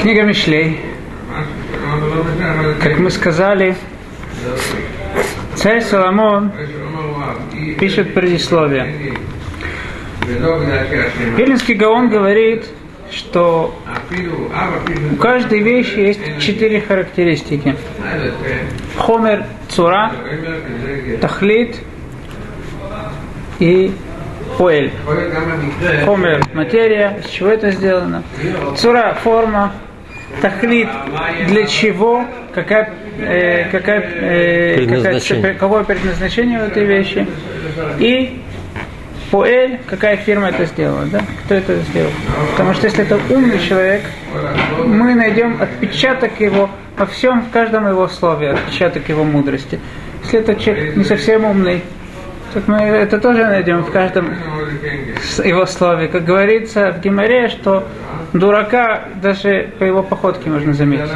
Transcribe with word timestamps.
Книга 0.00 0.22
Мишлей. 0.22 0.80
Как 2.80 2.98
мы 2.98 3.10
сказали, 3.10 3.76
царь 5.56 5.80
Соломон 5.82 6.52
пишет 7.78 8.14
предисловие. 8.14 9.14
Вилинский 11.36 11.74
Гаон 11.74 12.08
говорит, 12.08 12.66
что 13.10 13.74
у 15.12 15.16
каждой 15.16 15.60
вещи 15.60 15.98
есть 15.98 16.20
четыре 16.38 16.80
характеристики. 16.80 17.74
Хомер, 18.96 19.44
цура, 19.68 20.12
тахлит 21.20 21.76
и 23.58 23.92
поэль. 24.60 24.92
Хомер– 26.04 26.42
материя, 26.52 27.16
из 27.18 27.30
чего 27.30 27.48
это 27.48 27.70
сделано. 27.70 28.22
Цура– 28.76 29.16
форма. 29.24 29.72
Тахлит– 30.42 30.88
для 31.48 31.66
чего, 31.66 32.24
какая, 32.54 32.92
э, 33.18 33.70
какая, 33.70 34.00
э, 34.00 34.86
какая, 34.86 35.54
какое 35.54 35.84
предназначение 35.84 36.60
у 36.60 36.64
этой 36.64 36.84
вещи. 36.84 37.26
И 37.98 38.42
Поэль, 39.30 39.78
какая 39.86 40.16
фирма 40.18 40.48
это 40.48 40.66
сделала, 40.66 41.06
да? 41.06 41.20
Кто 41.44 41.54
это 41.54 41.76
сделал? 41.76 42.10
Потому 42.50 42.74
что 42.74 42.86
если 42.86 43.04
это 43.04 43.18
умный 43.30 43.60
человек, 43.60 44.02
мы 44.84 45.14
найдем 45.14 45.56
отпечаток 45.62 46.38
его 46.38 46.68
во 46.98 47.06
всем, 47.06 47.42
в 47.42 47.50
каждом 47.50 47.88
его 47.88 48.08
слове, 48.08 48.50
отпечаток 48.50 49.08
его 49.08 49.24
мудрости. 49.24 49.80
Если 50.24 50.40
этот 50.40 50.60
человек 50.60 50.96
не 50.96 51.04
совсем 51.04 51.44
умный, 51.44 51.82
так 52.52 52.66
мы 52.66 52.78
это 52.78 53.18
тоже 53.18 53.46
найдем 53.46 53.82
в 53.82 53.90
каждом 53.90 54.34
его 55.44 55.66
слове. 55.66 56.08
Как 56.08 56.24
говорится 56.24 56.92
в 56.92 57.00
Гимаре, 57.00 57.48
что 57.48 57.86
дурака 58.32 59.04
даже 59.22 59.72
по 59.78 59.84
его 59.84 60.02
походке 60.02 60.50
можно 60.50 60.72
заметить. 60.72 61.10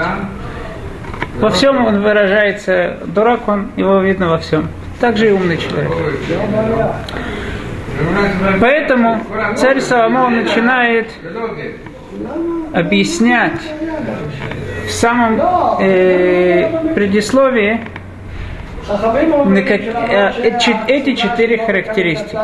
Во 1.40 1.50
всем 1.50 1.84
он 1.84 2.02
выражается, 2.02 2.98
дурак 3.06 3.48
он, 3.48 3.70
его 3.76 4.00
видно 4.00 4.28
во 4.30 4.38
всем. 4.38 4.68
Также 5.00 5.28
и 5.28 5.30
умный 5.32 5.56
человек. 5.56 5.90
Поэтому 8.60 9.20
царь 9.56 9.80
Соломон 9.80 10.36
начинает 10.42 11.10
объяснять 12.72 13.60
в 14.86 14.90
самом 14.90 15.40
э, 15.80 16.94
предисловии 16.94 17.80
эти 20.88 21.14
четыре 21.14 21.58
характеристики. 21.58 22.36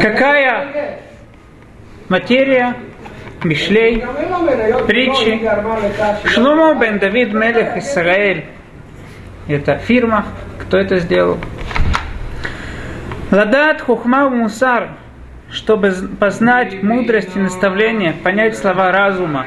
Какая 0.00 1.00
материя, 2.08 2.74
Мишлей, 3.44 4.04
притчи. 4.86 5.40
Шломо 6.28 6.74
бен 6.74 6.98
Давид 6.98 7.32
Мелех 7.32 7.76
Исраэль. 7.76 8.46
Это 9.48 9.78
фирма. 9.78 10.24
Кто 10.60 10.78
это 10.78 10.96
сделал? 10.98 11.38
Ладат 13.30 13.80
хухма 13.80 14.28
мусар, 14.28 14.90
чтобы 15.50 15.92
познать 16.18 16.82
мудрость 16.82 17.36
и 17.36 17.38
наставление, 17.38 18.12
понять 18.12 18.56
слова 18.56 18.90
разума. 18.90 19.46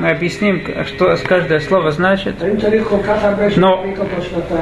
Мы 0.00 0.12
объясним, 0.12 0.62
что 0.86 1.14
каждое 1.28 1.60
слово 1.60 1.90
значит. 1.90 2.36
Но 3.56 3.84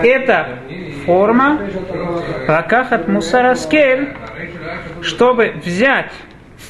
эта 0.03 0.59
форма 1.07 1.61
лакахат 2.49 3.07
мусараскель, 3.07 4.17
чтобы 5.01 5.55
взять, 5.65 6.11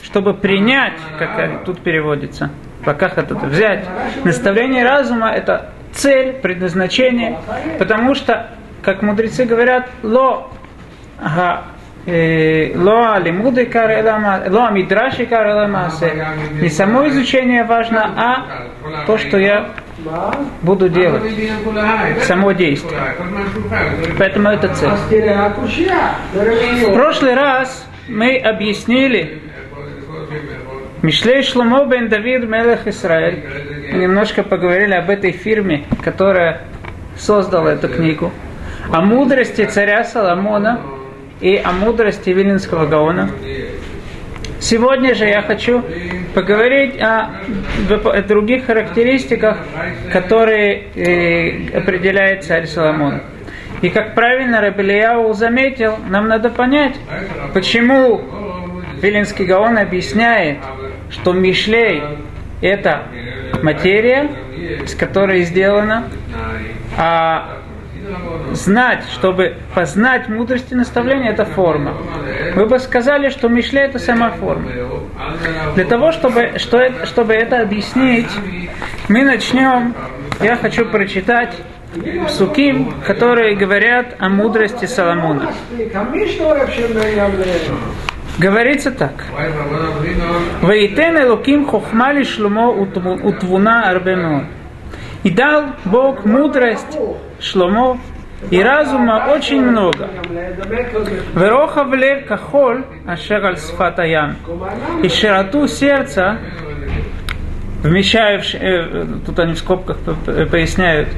чтобы 0.03 0.35
принять, 0.35 0.99
как 1.19 1.65
тут 1.65 1.81
переводится, 1.81 2.51
лакахат 2.85 3.31
это 3.33 3.47
взять, 3.47 3.87
наставление 4.25 4.85
разума 4.85 5.31
это 5.31 5.71
цель, 5.93 6.35
предназначение, 6.35 7.39
потому 7.79 8.15
что, 8.15 8.51
как 8.83 9.01
мудрецы 9.01 9.47
говорят, 9.47 9.89
ло 10.03 10.51
לא 11.25 11.65
Лоа 12.09 13.19
лимуды 13.19 13.69
лоа 14.49 14.71
мидраши 14.71 15.27
кареламасе. 15.27 16.27
Не 16.55 16.71
само 16.71 17.07
изучение 17.09 17.65
важно, 17.65 18.15
а 18.17 19.05
то, 19.07 19.19
что 19.19 19.37
я 19.37 19.73
буду 20.63 20.89
делать. 20.89 21.23
Само 22.23 22.53
действие. 22.53 22.99
Поэтому 24.19 24.49
это 24.49 24.69
цель. 24.75 24.89
В 26.87 26.95
прошлый 26.95 27.35
раз 27.35 27.87
мы 28.09 28.39
объяснили 28.39 29.43
Мишлей 31.03 31.43
Шломо 31.43 31.85
бен 31.85 32.09
Давид 32.09 32.49
Мелех 32.49 32.87
Исраэль. 32.87 33.45
Мы 33.93 33.99
немножко 33.99 34.43
поговорили 34.43 34.95
об 34.95 35.11
этой 35.11 35.33
фирме, 35.33 35.85
которая 36.03 36.63
создала 37.17 37.73
эту 37.73 37.89
книгу. 37.89 38.33
О 38.91 39.03
мудрости 39.03 39.67
царя 39.67 40.05
Соломона– 40.05 40.81
и 41.41 41.57
о 41.57 41.73
мудрости 41.73 42.31
Вилинского 42.31 42.87
Гаона. 42.87 43.31
Сегодня 44.61 45.15
же 45.15 45.27
я 45.27 45.43
хочу 45.43 45.85
поговорить 46.35 47.01
о, 47.01 47.31
других 48.27 48.67
характеристиках, 48.67 49.59
которые 50.13 50.89
э, 50.95 51.79
определяет 51.79 52.45
царь 52.45 52.67
Соломон. 52.67 53.23
И 53.83 53.91
как 53.91 54.17
правильно 54.17 54.61
Рабелияу 54.61 55.33
заметил, 55.35 55.97
нам 56.09 56.27
надо 56.27 56.51
понять, 56.51 56.97
почему 57.55 58.21
Вилинский 59.01 59.45
Гаон 59.45 59.79
объясняет, 59.79 60.59
что 61.11 61.33
Мишлей– 61.33 62.03
это 62.61 63.05
материя, 63.63 64.29
с 64.87 64.95
которой 64.97 65.43
сделана, 65.43 66.09
а 66.97 67.58
знать, 68.53 69.05
чтобы 69.13 69.57
познать 69.75 70.29
мудрость 70.29 70.73
и 70.73 70.75
наставление, 70.75 71.33
это 71.33 71.45
форма. 71.45 71.95
Вы 72.55 72.67
бы 72.67 72.79
сказали, 72.79 73.31
что 73.31 73.49
Мишле 73.49 73.83
это 73.83 73.99
сама 73.99 74.31
форма. 74.31 74.71
Для 75.75 75.85
того, 75.85 76.13
чтобы, 76.13 76.59
что 76.59 76.79
это, 76.79 77.07
чтобы 77.07 77.35
это 77.35 77.61
объяснить, 77.61 78.31
мы 79.09 79.25
начнем, 79.25 79.95
я 80.41 80.57
хочу 80.57 80.85
прочитать 80.87 81.55
Суким, 82.29 82.93
которые 83.07 83.57
говорят 83.57 84.17
о 84.19 84.29
мудрости 84.29 84.85
Соломона. 84.85 85.53
Говорится 88.39 88.93
так. 88.93 89.25
Ваитен 90.63 91.19
Элоким 91.19 91.67
хохмали 91.67 92.23
шлумо 92.23 92.69
утвуна 92.71 93.91
арбемеон. 93.91 94.47
И 95.25 95.31
дал 95.31 95.65
Бог 95.85 96.25
мудрость 96.25 96.99
Шломо 97.41 97.99
и 98.51 98.63
разума 98.63 99.29
очень 99.35 99.61
много. 99.61 100.09
Вероха 101.35 101.85
в 101.85 101.95
лев 101.95 102.27
кахоль, 102.27 102.85
ашер 103.07 103.45
аль 103.45 103.57
сфатаян. 103.57 104.37
И 105.03 105.09
широту 105.09 105.67
сердца, 105.67 106.39
вмещающего, 107.83 108.61
э, 108.63 109.07
тут 109.27 109.39
они 109.41 109.55
в 109.55 109.59
скобках 109.59 109.99
поясняют, 110.51 111.09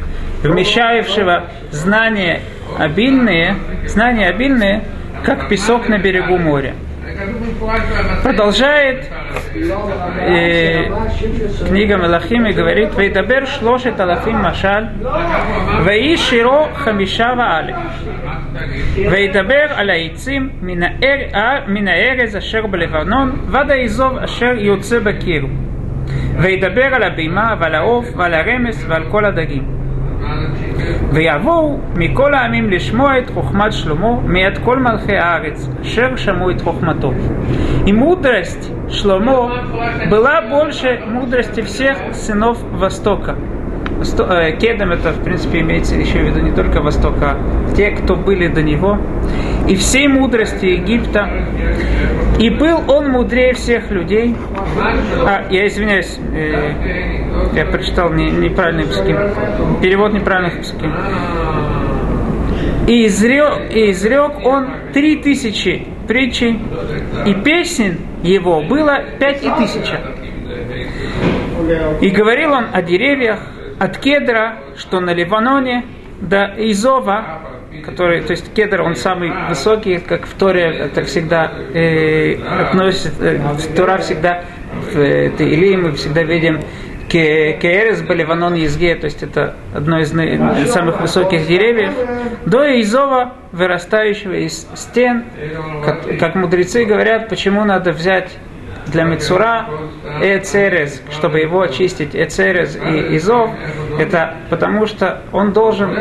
вмещающего 0.43 1.51
знания 1.71 2.41
обильные, 2.79 3.57
знания 3.87 4.29
обильные, 4.29 4.85
как 5.25 5.49
песок 5.49 5.89
на 5.89 5.99
берегу 5.99 6.39
моря. 6.39 6.75
Продолжает 8.24 9.10
э, 9.54 10.86
книга 11.68 11.98
Мелахим 11.98 12.46
и 12.46 12.54
говорит, 12.54 12.96
«Вейдабер 12.98 13.48
шлошет 13.48 14.00
алафим 14.00 14.38
машаль, 14.38 14.90
вей 15.86 16.18
широ 16.18 16.70
хамишава 16.76 17.58
али, 17.58 17.76
вейдабер 18.96 19.72
על 19.76 19.90
העצים 19.90 20.50
מן 21.68 21.88
הארז 21.88 22.38
אשר 22.38 22.68
בלבנון 22.68 23.46
ועד 23.48 23.72
האזוב 23.72 24.18
אשר 24.18 24.54
יוצא 24.58 25.00
בקיר, 25.00 25.46
וידבר 26.38 26.96
על 26.96 27.04
הבימה 27.04 27.56
ועל 27.60 27.76
העוף 27.76 28.06
ועל 28.16 28.34
הרמס 28.34 28.86
ועל 28.88 29.04
כל 29.12 29.26
הדגים. 29.26 29.79
ויבואו 31.13 31.79
מכל 31.95 32.35
העמים 32.35 32.71
לשמוע 32.71 33.19
את 33.19 33.31
хохмат 33.31 33.73
Шломо 33.73 34.21
מאת 34.25 34.59
כל 34.65 34.79
מלכי 34.79 35.17
הארץ, 35.17 35.69
אשר 35.83 36.17
שמעו 36.17 36.51
את 36.51 36.61
хохмату. 36.61 37.13
И 37.87 37.93
мудрость 37.93 38.73
Шломо 38.89 39.51
была 40.11 40.43
больше 40.43 41.01
мудрости 41.07 41.63
всех 41.63 41.97
сынов 42.13 42.59
Востока. 42.73 43.37
Кедом 44.61 44.93
это, 44.93 45.13
в 45.13 45.23
принципе, 45.25 45.61
имеется 45.61 45.95
еще 45.95 46.21
в 46.21 46.27
виду 46.27 46.41
не 46.41 46.53
только 46.53 46.81
Востока, 46.81 47.33
а 47.33 47.75
те, 47.77 47.91
кто 47.91 48.17
были 48.17 48.49
до 48.49 48.63
него, 48.63 48.99
и 49.69 49.75
всей 49.77 50.09
мудрости 50.09 50.67
Египта. 50.67 51.29
И 52.39 52.49
был 52.51 52.79
он 52.89 53.11
мудрее 53.11 53.53
всех 53.53 53.91
людей. 53.91 54.35
А, 55.27 55.43
я 55.51 55.67
извиняюсь, 55.67 56.19
э, 56.35 57.20
я 57.55 57.67
прочитал 57.67 58.13
не, 58.13 58.31
неправильный 58.31 58.87
псуки. 58.87 59.17
Перевод 59.83 60.13
неправильных 60.13 60.61
псуки. 60.61 60.87
И 62.87 63.07
изрек, 63.07 63.71
и 63.71 63.91
изрек 63.91 64.45
он 64.45 64.69
три 64.93 65.17
тысячи 65.17 65.87
притчей, 66.09 66.61
и 67.27 67.35
песен 67.35 67.99
его 68.23 68.63
было 68.63 69.01
пять 69.19 69.45
и 69.45 69.51
тысяча. 69.51 70.01
И 72.01 72.09
говорил 72.11 72.53
он 72.53 72.67
о 72.73 72.83
деревьях, 72.83 73.41
от 73.79 73.99
кедра, 73.99 74.59
что 74.77 75.01
на 75.01 75.15
Ливаноне, 75.15 75.85
до 76.21 76.53
Изова, 76.59 77.41
который, 77.85 78.23
то 78.23 78.33
есть 78.33 78.53
кедр, 78.53 78.83
он 78.83 78.95
самый 78.95 79.31
высокий, 79.49 79.99
как 79.99 80.27
в 80.27 80.35
Торе 80.35 80.65
это 80.65 81.05
всегда 81.05 81.53
э, 81.73 82.35
относится, 82.35 83.11
э, 83.21 83.39
Тора 83.77 83.99
всегда, 83.99 84.45
в 84.93 84.99
э, 84.99 85.31
Таиле 85.31 85.77
мы 85.77 85.93
всегда 85.93 86.23
видим 86.23 86.61
Керес 87.11 88.03
Баливанон 88.03 88.55
Езге, 88.55 88.95
то 88.95 89.07
есть 89.07 89.23
это 89.23 89.57
одно 89.75 89.99
из 89.99 90.11
самых 90.71 91.01
высоких 91.01 91.47
деревьев, 91.47 91.93
до 92.47 92.81
Изова, 92.81 93.35
вырастающего 93.53 94.35
из 94.35 94.69
стен, 94.75 95.25
как, 95.85 96.19
как 96.19 96.35
мудрецы 96.37 96.85
говорят, 96.85 97.29
почему 97.29 97.65
надо 97.65 97.91
взять 97.91 98.31
для 98.87 99.05
Мицура 99.05 99.67
Эцерез, 100.21 101.03
чтобы 101.11 101.41
его 101.41 101.63
очистить. 101.63 102.15
Эцерез 102.15 102.77
и 102.77 103.17
Изов, 103.17 103.51
это 103.99 104.35
потому 104.49 104.87
что 104.87 105.23
он 105.33 105.53
должен 105.53 105.97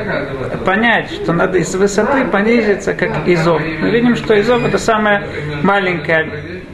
понять, 0.66 1.12
что 1.12 1.34
надо 1.34 1.58
из 1.58 1.74
высоты 1.76 2.26
понизиться, 2.26 2.94
как 2.94 3.28
Изов. 3.28 3.62
Мы 3.62 3.90
видим, 3.90 4.16
что 4.16 4.40
Изов 4.40 4.64
это 4.66 4.78
самая 4.78 5.24
маленькая 5.64 6.30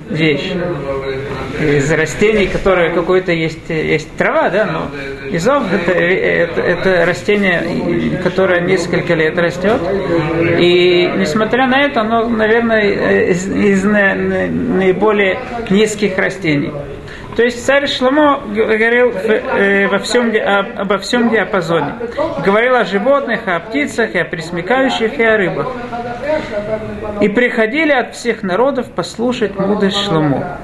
вещь 0.09 0.51
из 1.59 1.91
растений, 1.91 2.47
которые 2.47 2.91
какой-то 2.91 3.31
есть, 3.31 3.69
есть 3.69 4.15
трава, 4.17 4.49
да, 4.49 4.65
но 4.65 5.35
изов 5.35 5.63
это, 5.71 5.91
это, 5.91 6.61
это 6.61 7.05
растение, 7.05 8.17
которое 8.23 8.61
несколько 8.61 9.13
лет 9.13 9.37
растет. 9.37 9.81
И 10.59 11.11
несмотря 11.17 11.67
на 11.67 11.81
это, 11.81 12.01
оно, 12.01 12.27
наверное, 12.27 13.29
из, 13.31 13.47
из 13.47 13.83
наиболее 13.83 15.39
низких 15.69 16.17
растений. 16.17 16.71
То 17.35 17.43
есть 17.43 17.65
царь 17.65 17.85
Шломо 17.87 18.43
говорил 18.47 19.11
э, 19.11 19.87
во 19.87 19.99
всем, 19.99 20.31
обо 20.77 20.97
всем 20.99 21.29
диапазоне. 21.29 21.95
Говорил 22.45 22.75
о 22.75 22.85
животных, 22.85 23.41
о 23.47 23.59
птицах, 23.59 24.15
и 24.15 24.19
о 24.19 24.25
пресмекающих, 24.25 25.19
и 25.19 25.23
о 25.23 25.35
рыбах. 25.35 25.67
И 27.19 27.27
приходили 27.27 27.91
от 27.91 28.15
всех 28.15 28.41
народов 28.41 28.89
послушать 28.91 29.59
мудрость 29.59 29.97
Шломо 30.05 30.59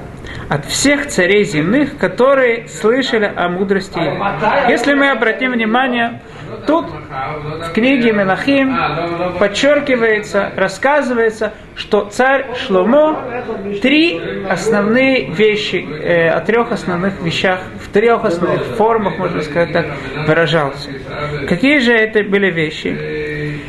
от 0.48 0.66
всех 0.66 1.06
царей 1.06 1.44
земных, 1.44 1.96
которые 1.98 2.68
слышали 2.68 3.30
о 3.34 3.48
мудрости 3.48 3.98
его. 3.98 4.26
Если 4.68 4.94
мы 4.94 5.10
обратим 5.10 5.52
внимание, 5.52 6.20
тут 6.66 6.86
в 6.88 7.72
книге 7.72 8.12
Менахим 8.12 8.76
подчеркивается, 9.38 10.52
рассказывается, 10.56 11.54
что 11.74 12.04
царь 12.04 12.46
Шломо 12.56 13.44
три 13.80 14.20
основные 14.48 15.30
вещи, 15.30 15.76
э, 15.76 16.28
о 16.28 16.40
трех 16.40 16.72
основных 16.72 17.20
вещах, 17.22 17.60
в 17.80 17.88
трех 17.88 18.24
основных 18.24 18.62
формах, 18.76 19.18
можно 19.18 19.40
сказать 19.40 19.72
так, 19.72 19.86
выражался. 20.26 20.90
Какие 21.48 21.78
же 21.78 21.92
это 21.92 22.22
были 22.22 22.50
вещи? 22.50 23.62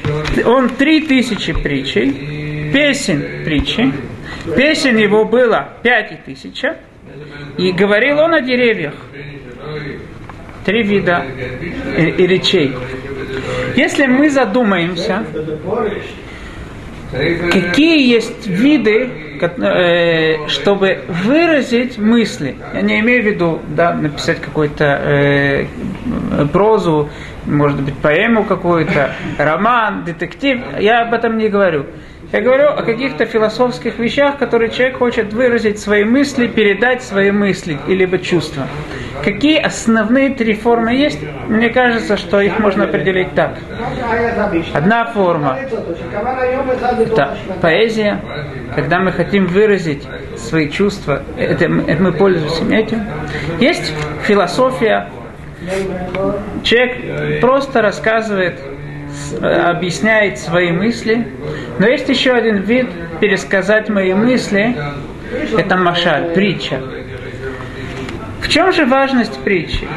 Он 0.45 0.69
три 0.69 1.01
тысячи 1.01 1.53
притчей, 1.53 2.71
песен 2.73 3.43
притчи, 3.45 3.93
Песен 4.55 4.97
его 4.97 5.25
было 5.25 5.69
пять 5.81 6.23
тысяч, 6.25 6.63
и 7.57 7.71
говорил 7.71 8.19
он 8.19 8.33
о 8.33 8.41
деревьях. 8.41 8.93
Три 10.65 10.83
вида 10.83 11.25
и, 11.97 12.01
и 12.01 12.27
речей. 12.27 12.73
Если 13.75 14.05
мы 14.05 14.29
задумаемся, 14.29 15.25
какие 17.11 18.07
есть 18.07 18.47
виды, 18.47 19.09
э, 19.41 20.47
чтобы 20.47 21.01
выразить 21.07 21.97
мысли. 21.97 22.55
Я 22.73 22.81
не 22.81 22.99
имею 23.01 23.23
в 23.23 23.25
виду 23.25 23.61
да, 23.67 23.93
написать 23.93 24.39
какую-то 24.41 24.85
э, 24.85 25.65
прозу, 26.51 27.09
может 27.45 27.81
быть, 27.81 27.95
поэму 27.95 28.45
какую-то, 28.45 29.15
роман, 29.37 30.05
детектив. 30.05 30.61
Я 30.79 31.01
об 31.01 31.13
этом 31.13 31.37
не 31.37 31.49
говорю. 31.49 31.85
Я 32.33 32.41
говорю 32.41 32.69
о 32.69 32.81
каких-то 32.81 33.27
философских 33.27 33.99
вещах, 33.99 34.39
которые 34.39 34.71
человек 34.71 34.97
хочет 34.97 35.31
выразить 35.33 35.77
свои 35.79 36.03
мысли, 36.03 36.47
передать 36.47 37.03
свои 37.03 37.29
мысли 37.29 37.77
или 37.87 38.17
чувства. 38.17 38.63
Какие 39.23 39.59
основные 39.59 40.31
три 40.31 40.55
формы 40.55 40.95
есть? 40.95 41.19
Мне 41.47 41.69
кажется, 41.69 42.17
что 42.17 42.41
их 42.41 42.57
можно 42.57 42.85
определить 42.85 43.35
так. 43.35 43.59
Одна 44.73 45.05
форма– 45.05 45.59
это 45.61 47.37
поэзия, 47.61 48.19
когда 48.73 48.99
мы 48.99 49.11
хотим 49.11 49.45
выразить 49.45 50.01
свои 50.35 50.71
чувства, 50.71 51.21
это, 51.37 51.65
это 51.65 52.01
мы 52.01 52.13
пользуемся 52.13 52.65
этим. 52.73 53.05
Есть 53.59 53.93
философия, 54.23 55.07
человек 56.63 57.41
просто 57.41 57.83
рассказывает 57.83 58.59
объясняет 59.41 60.39
свои 60.39 60.71
мысли. 60.71 61.27
Но 61.79 61.87
есть 61.87 62.09
еще 62.09 62.31
один 62.31 62.57
вид 62.57 62.87
пересказать 63.19 63.89
мои 63.89 64.13
мысли. 64.13 64.75
Это 65.57 65.77
машаль, 65.77 66.33
притча. 66.33 66.81
В 68.41 68.49
чем 68.49 68.71
же 68.71 68.85
важность 68.85 69.39
притчи? 69.39 69.87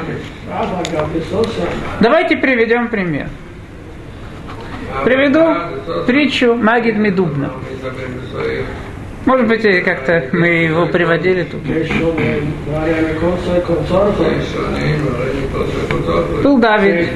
Давайте 2.01 2.37
приведем 2.37 2.89
пример. 2.89 3.29
Приведу 5.05 6.05
притчу 6.07 6.55
Магид 6.55 6.97
Медубна. 6.97 7.51
Может 9.27 9.49
быть, 9.49 9.63
как-то 9.85 10.29
мы 10.33 10.47
его 10.47 10.87
приводили 10.87 11.43
тут. 11.43 11.61
Был 16.43 16.59
Давид, 16.59 17.09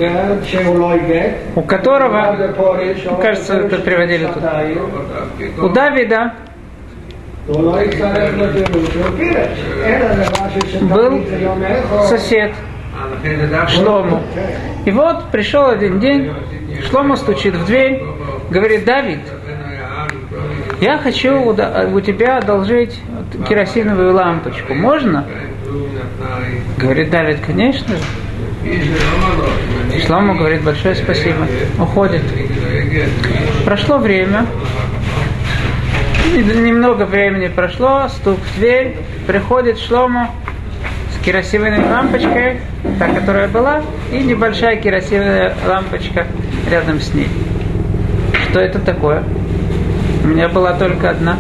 у 1.54 1.62
которого, 1.62 2.52
кажется, 3.20 3.58
это 3.58 3.78
приводили 3.78 4.26
тут. 4.26 4.42
У 5.62 5.68
Давида 5.68 6.34
был 10.82 11.20
сосед 12.04 12.52
Шлому. 13.68 14.22
И 14.84 14.90
вот 14.90 15.30
пришел 15.30 15.66
один 15.68 16.00
день, 16.00 16.32
Шлома 16.88 17.16
стучит 17.16 17.54
в 17.54 17.66
дверь, 17.66 18.02
говорит, 18.50 18.84
Давид, 18.84 19.20
я 20.80 20.98
хочу 20.98 21.40
у 21.42 22.00
тебя 22.00 22.38
одолжить 22.38 23.00
керосиновую 23.48 24.14
лампочку. 24.14 24.74
Можно? 24.74 25.24
Говорит 26.78 27.10
Давид, 27.10 27.38
конечно. 27.46 27.96
Шлома 30.06 30.34
говорит 30.34 30.62
большое 30.62 30.94
спасибо. 30.94 31.46
Уходит. 31.78 32.22
Прошло 33.64 33.98
время. 33.98 34.46
Немного 36.34 37.04
времени 37.04 37.48
прошло, 37.48 38.08
стук 38.08 38.38
в 38.38 38.58
дверь, 38.58 38.96
приходит 39.26 39.78
Шлома 39.78 40.30
с 41.12 41.24
керосиновой 41.24 41.84
лампочкой, 41.84 42.60
та, 42.98 43.08
которая 43.08 43.48
была, 43.48 43.82
и 44.12 44.18
небольшая 44.18 44.76
керосиновая 44.76 45.54
лампочка 45.66 46.26
рядом 46.70 47.00
с 47.00 47.12
ней. 47.14 47.28
Что 48.48 48.60
это 48.60 48.78
такое? 48.78 49.24
У 50.22 50.28
меня 50.28 50.48
была 50.48 50.74
только 50.74 51.10
одна. 51.10 51.36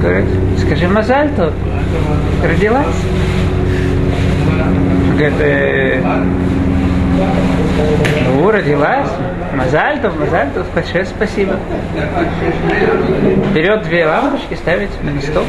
Говорит, 0.00 0.26
скажи 0.58 0.88
Мазальто, 0.88 1.52
родилась. 2.42 2.96
Говорит, 5.20 5.38
э, 5.40 6.00
ну, 8.26 8.50
родилась. 8.50 9.10
Мазальтов, 9.54 10.18
Мазальтов, 10.18 10.66
большое 10.74 11.04
спасибо. 11.04 11.56
Берет 13.52 13.82
две 13.82 14.06
лампочки, 14.06 14.54
ставит 14.54 14.88
на 15.02 15.20
стол. 15.20 15.44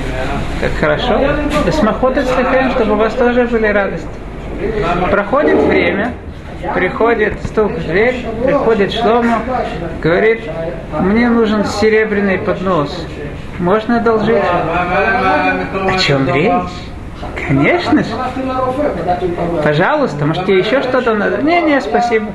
Как 0.59 0.71
хорошо. 0.77 1.21
И 1.65 1.71
смахот 1.71 2.17
чтобы 2.75 2.91
у 2.91 2.95
вас 2.97 3.13
тоже 3.13 3.45
были 3.45 3.67
радости. 3.67 4.09
Проходит 5.09 5.57
время, 5.61 6.11
приходит, 6.75 7.41
стук 7.45 7.71
в 7.71 7.87
дверь, 7.87 8.25
приходит 8.43 8.91
Шлома, 8.91 9.39
говорит, 10.01 10.41
мне 10.99 11.29
нужен 11.29 11.63
серебряный 11.63 12.39
поднос. 12.39 13.07
Можно 13.57 13.97
одолжить? 13.97 14.43
О 14.43 15.97
чем 15.97 16.27
речь? 16.27 16.51
Конечно 17.51 18.03
же. 18.03 18.09
Пожалуйста, 19.61 20.25
может 20.25 20.45
тебе 20.45 20.59
еще 20.59 20.81
что-то 20.81 21.13
надо? 21.13 21.41
Не, 21.41 21.61
не, 21.61 21.81
спасибо. 21.81 22.31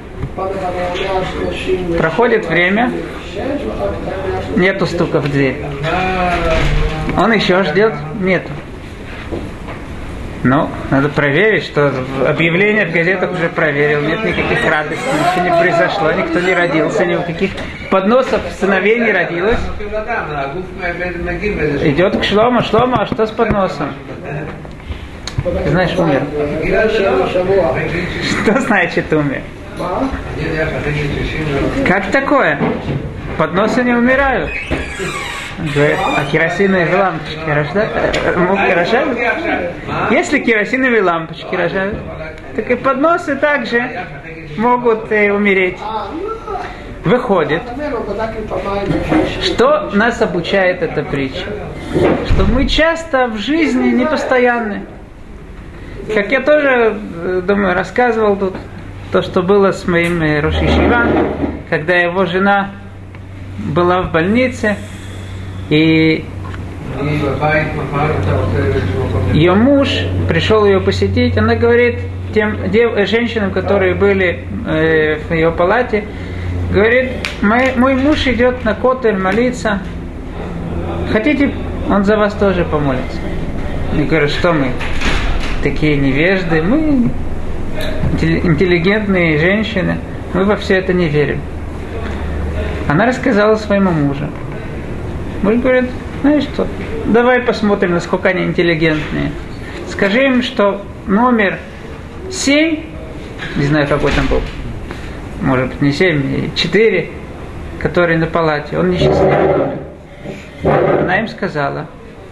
Проходит 1.99 2.47
время, 2.47 2.93
нету 4.57 4.87
стука 4.87 5.21
в 5.21 5.31
дверь. 5.31 5.65
Он 7.17 7.33
еще 7.33 7.63
ждет, 7.63 7.95
нету. 8.21 8.51
Ну, 10.45 10.69
надо 10.91 11.09
проверить, 11.09 11.65
что 11.65 11.93
объявление 12.25 12.87
в 12.87 12.93
газетах 12.93 13.33
уже 13.33 13.49
проверил, 13.49 14.03
нет 14.03 14.23
никаких 14.23 14.71
радостей, 14.71 15.03
ничего 15.13 15.45
не 15.45 15.61
произошло, 15.61 16.13
никто 16.13 16.39
не 16.39 16.55
родился, 16.55 17.05
ни 17.05 17.17
у 17.17 17.23
каких 17.23 17.51
подносов 17.91 18.41
сыновей 18.61 19.01
не 19.01 19.11
родилось. 19.11 19.59
Идет 21.83 22.19
к 22.19 22.23
Шлому, 22.23 22.63
Шлому, 22.63 22.97
а 23.01 23.07
что 23.07 23.27
с 23.27 23.31
подносом? 23.31 23.89
Ты 25.65 25.71
знаешь, 25.71 25.97
умер. 25.97 26.23
Что 28.43 28.61
значит 28.61 29.12
умер? 29.12 29.43
Как 31.87 32.11
такое? 32.11 32.59
Подносы 33.38 33.83
не 33.85 33.93
умирают. 33.93 34.50
Говорит, 35.59 35.97
а 36.17 36.25
керосиновые 36.31 36.95
лампочки 36.95 37.49
рожают? 38.75 39.19
Если 40.11 40.38
керосиновые 40.41 41.03
лампочки 41.03 41.55
рожают, 41.55 41.99
так 42.55 42.71
и 42.71 42.75
подносы 42.75 43.37
также 43.37 44.05
могут 44.59 45.11
э, 45.12 45.33
умереть. 45.33 45.79
Выходит, 47.05 47.62
что 49.43 49.91
нас 49.93 50.21
обучает 50.21 50.83
эта 50.83 51.03
притча? 51.03 51.47
Что 52.26 52.45
мы 52.45 52.67
часто 52.67 53.29
в 53.29 53.38
жизни 53.38 53.91
непостоянны. 53.91 54.83
Как 56.15 56.31
я 56.31 56.41
тоже, 56.41 56.99
э, 57.25 57.43
думаю, 57.47 57.75
рассказывал 57.75 58.37
тут, 58.37 58.55
то, 59.13 59.23
что 59.23 59.43
было 59.43 59.73
с 59.73 59.87
моим 59.87 60.23
э, 60.23 60.41
Рошишива, 60.41 61.07
когда 61.69 61.95
его 61.95 62.27
жена 62.27 62.71
была 63.59 64.03
в 64.03 64.13
больнице, 64.13 64.77
и 65.69 66.25
ее 69.33 69.55
муж 69.55 69.89
пришел 70.29 70.65
ее 70.65 70.81
посетить, 70.81 71.37
она 71.37 71.57
говорит 71.57 71.99
тем 72.33 72.71
дев, 72.71 73.09
женщинам, 73.09 73.51
которые 73.51 73.95
были 73.95 74.45
э, 74.67 75.17
в 75.17 75.33
ее 75.33 75.51
палате, 75.51 76.05
говорит, 76.71 77.11
мой, 77.43 77.73
мой 77.77 77.95
муж 77.95 78.27
идет 78.27 78.65
на 78.65 78.75
котель 78.75 79.19
молиться, 79.19 79.81
хотите, 81.13 81.53
он 81.91 82.05
за 82.05 82.17
вас 82.17 82.35
тоже 82.35 82.65
помолится. 82.65 83.19
Я 83.95 84.05
говорю, 84.05 84.29
что 84.29 84.53
мы 84.53 84.69
такие 85.71 85.97
невежды, 85.97 86.63
мы 86.63 87.11
интеллигентные 88.23 89.37
женщины, 89.39 89.99
мы 90.33 90.45
во 90.45 90.55
все 90.55 90.77
это 90.77 90.93
не 90.93 91.09
верим. 91.09 91.41
Она 92.89 93.05
рассказала 93.07 93.57
своему 93.57 93.91
мужу. 93.91 94.29
Муж 95.43 95.57
говорит, 95.57 95.91
знаешь 96.23 96.45
что, 96.45 96.69
давай 97.07 97.41
посмотрим, 97.41 97.95
насколько 97.95 98.29
они 98.29 98.45
интеллигентные. 98.45 99.33
Скажи 99.91 100.25
им, 100.25 100.43
что 100.43 100.83
номер 101.09 101.59
7, 102.31 102.79
не 103.57 103.65
знаю, 103.65 103.89
какой 103.89 104.13
там 104.13 104.29
был, 104.29 104.41
может 105.43 105.69
быть, 105.71 105.83
не 105.83 105.93
7, 105.93 106.55
4, 106.55 107.11
который 107.81 108.17
на 108.19 108.27
палате, 108.27 108.79
он 108.79 108.91
несчастливый. 108.91 109.79
Она 110.63 111.19
им 111.19 111.27
сказала, 111.27 111.89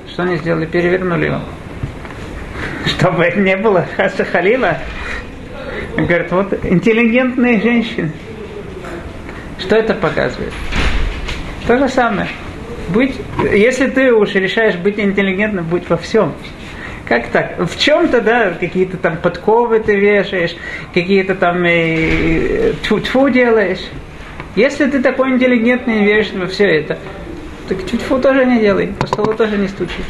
что 0.09 0.23
они 0.23 0.37
сделали, 0.37 0.67
перевернули 0.67 1.27
его. 1.27 1.41
Чтобы 2.87 3.33
не 3.37 3.57
было 3.57 3.87
хаса 3.97 4.25
халила. 4.25 4.79
Говорит, 5.97 6.31
вот 6.33 6.65
интеллигентные 6.65 7.61
женщины. 7.61 8.13
Что 9.59 9.77
это 9.77 9.95
показывает? 9.95 10.53
То 11.67 11.79
же 11.79 11.89
самое. 11.89 12.29
Быть, 12.89 13.15
если 13.53 13.89
ты 13.89 14.13
уж 14.13 14.35
решаешь 14.35 14.77
быть 14.77 14.99
интеллигентным, 14.99 15.65
будь 15.65 15.89
во 15.89 15.97
всем. 15.97 16.35
Как 17.09 17.29
так? 17.29 17.59
В 17.59 17.79
чем-то, 17.79 18.21
да, 18.21 18.51
какие-то 18.59 18.97
там 18.97 19.19
подковы 19.19 19.81
ты 19.81 19.95
вешаешь, 19.95 20.57
какие-то 20.93 21.35
там 21.35 21.65
э, 21.65 22.73
тьфу-тьфу 22.83 23.29
делаешь. 23.29 23.81
Если 24.57 24.87
ты 24.87 25.03
такой 25.03 25.31
интеллигентный 25.31 26.01
и 26.01 26.05
веришь 26.05 26.33
во 26.33 26.47
все 26.47 26.67
это, 26.67 26.99
так 27.69 27.85
тьфу 27.85 28.19
тоже 28.19 28.45
не 28.45 28.61
делай, 28.61 28.89
по 28.89 29.07
столу 29.07 29.35
тоже 29.35 29.57
не 29.59 29.69
стучи. 29.69 30.03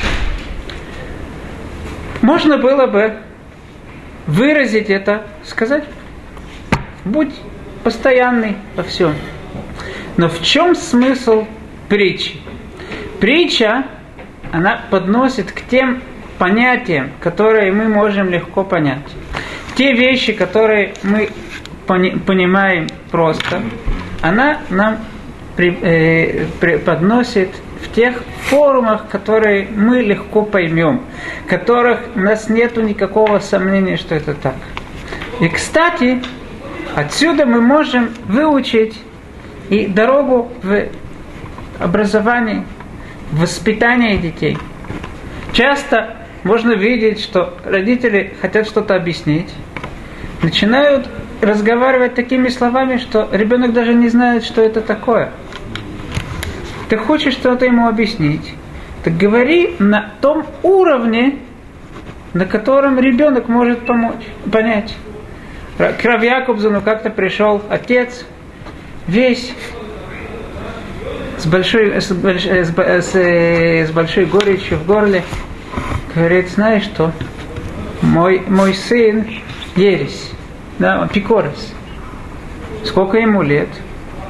Можно 2.24 2.56
было 2.56 2.86
бы 2.86 3.16
выразить 4.26 4.88
это, 4.88 5.26
сказать, 5.44 5.84
будь 7.04 7.34
постоянный 7.82 8.56
во 8.76 8.82
всем. 8.82 9.12
Но 10.16 10.30
в 10.30 10.40
чем 10.42 10.74
смысл 10.74 11.44
притчи? 11.90 12.36
Притча, 13.20 13.84
она 14.52 14.80
подносит 14.88 15.52
к 15.52 15.60
тем 15.68 16.02
понятиям, 16.38 17.10
которые 17.20 17.72
мы 17.72 17.88
можем 17.88 18.30
легко 18.30 18.64
понять. 18.64 19.04
Те 19.74 19.92
вещи, 19.92 20.32
которые 20.32 20.94
мы 21.02 21.28
понимаем 21.86 22.88
просто, 23.10 23.60
она 24.22 24.62
нам 24.70 24.96
при, 25.56 25.76
э, 25.82 26.46
при, 26.58 26.78
подносит 26.78 27.50
в 27.84 27.94
тех 27.94 28.22
форумах, 28.46 29.08
которые 29.08 29.68
мы 29.68 30.00
легко 30.00 30.42
поймем, 30.42 31.02
в 31.44 31.48
которых 31.48 32.00
у 32.14 32.20
нас 32.20 32.48
нет 32.48 32.76
никакого 32.76 33.38
сомнения, 33.38 33.96
что 33.96 34.14
это 34.14 34.34
так. 34.34 34.56
И, 35.40 35.48
кстати, 35.48 36.22
отсюда 36.94 37.46
мы 37.46 37.60
можем 37.60 38.10
выучить 38.26 38.98
и 39.68 39.86
дорогу 39.86 40.50
в 40.62 40.88
образование, 41.78 42.64
в 43.30 43.40
воспитание 43.40 44.16
детей. 44.16 44.58
Часто 45.52 46.16
можно 46.42 46.72
видеть, 46.72 47.20
что 47.20 47.54
родители 47.64 48.34
хотят 48.40 48.66
что-то 48.66 48.94
объяснить, 48.94 49.52
начинают 50.42 51.08
разговаривать 51.40 52.14
такими 52.14 52.48
словами, 52.48 52.98
что 52.98 53.28
ребенок 53.32 53.72
даже 53.72 53.94
не 53.94 54.08
знает, 54.08 54.44
что 54.44 54.62
это 54.62 54.80
такое. 54.80 55.30
Ты 56.94 56.98
хочешь 56.98 57.34
что-то 57.34 57.64
ему 57.64 57.88
объяснить, 57.88 58.54
так 59.02 59.16
говори 59.16 59.74
на 59.80 60.12
том 60.20 60.46
уровне, 60.62 61.40
на 62.34 62.46
котором 62.46 63.00
ребенок 63.00 63.48
может 63.48 63.84
помочь, 63.84 64.22
понять. 64.52 64.94
К 65.76 66.04
Рав 66.04 66.22
Якобзону 66.22 66.82
как-то 66.82 67.10
пришел 67.10 67.60
отец, 67.68 68.24
весь 69.08 69.52
с 71.38 71.46
большой, 71.46 72.00
с, 72.00 72.12
с, 72.12 72.12
с, 72.12 73.14
с 73.16 73.90
большой 73.90 74.26
горечью 74.26 74.78
в 74.78 74.86
горле, 74.86 75.24
говорит, 76.14 76.48
знаешь 76.50 76.84
что, 76.84 77.10
мой, 78.02 78.40
мой 78.46 78.72
сын 78.72 79.26
ересь, 79.74 80.30
да, 80.78 81.08
пикорес. 81.12 81.74
Сколько 82.84 83.18
ему 83.18 83.42
лет? 83.42 83.70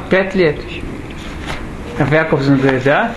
Пять 0.09 0.35
лет. 0.35 0.57
А 1.99 2.15
Яковсон 2.15 2.59
говорит, 2.59 2.83
да? 2.85 3.13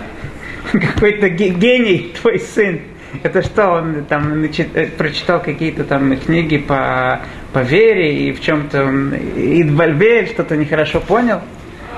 Какой-то 0.72 1.28
гений 1.28 2.14
твой 2.20 2.38
сын. 2.38 2.80
Это 3.22 3.42
что, 3.42 3.68
он 3.70 4.04
там 4.04 4.44
э, 4.44 4.86
прочитал 4.86 5.40
какие-то 5.40 5.84
там 5.84 6.16
книги 6.18 6.58
по, 6.58 7.20
по 7.52 7.60
вере 7.60 8.28
и 8.28 8.32
в 8.32 8.40
чем-то 8.40 8.84
он 8.84 9.14
идвальбель, 9.14 10.28
что-то 10.28 10.56
нехорошо 10.56 11.00
понял? 11.00 11.40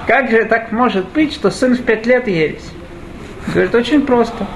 Как 0.07 0.31
же 0.31 0.45
так 0.45 0.73
может 0.73 1.09
быть, 1.11 1.35
что 1.35 1.51
сын 1.51 1.75
в 1.75 1.83
пять 1.83 2.07
лет 2.07 2.29
ересь? 2.29 2.71
Говорит, 3.53 3.75
очень 3.75 4.07
просто. 4.07 4.47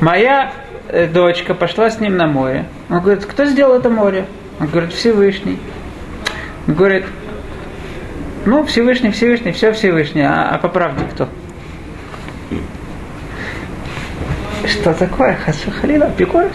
Моя 0.00 0.52
э, 0.88 1.06
дочка 1.06 1.54
пошла 1.54 1.90
с 1.90 2.00
ним 2.00 2.16
на 2.16 2.26
море. 2.26 2.64
Он 2.88 3.00
говорит, 3.00 3.24
кто 3.26 3.44
сделал 3.44 3.78
это 3.78 3.90
море? 3.90 4.26
Он 4.58 4.66
говорит, 4.66 4.92
Всевышний. 4.92 5.58
Он 6.66 6.74
говорит, 6.74 7.04
ну, 8.46 8.64
Всевышний, 8.64 9.10
Всевышний, 9.10 9.52
все 9.52 9.72
Всевышний, 9.72 10.22
а, 10.22 10.50
а 10.52 10.58
по 10.58 10.68
правде 10.68 11.04
кто? 11.12 11.28
Что 14.66 14.94
такое? 14.94 15.36
Хасу 15.44 15.70
Халила, 15.70 16.10
Пикорис? 16.16 16.52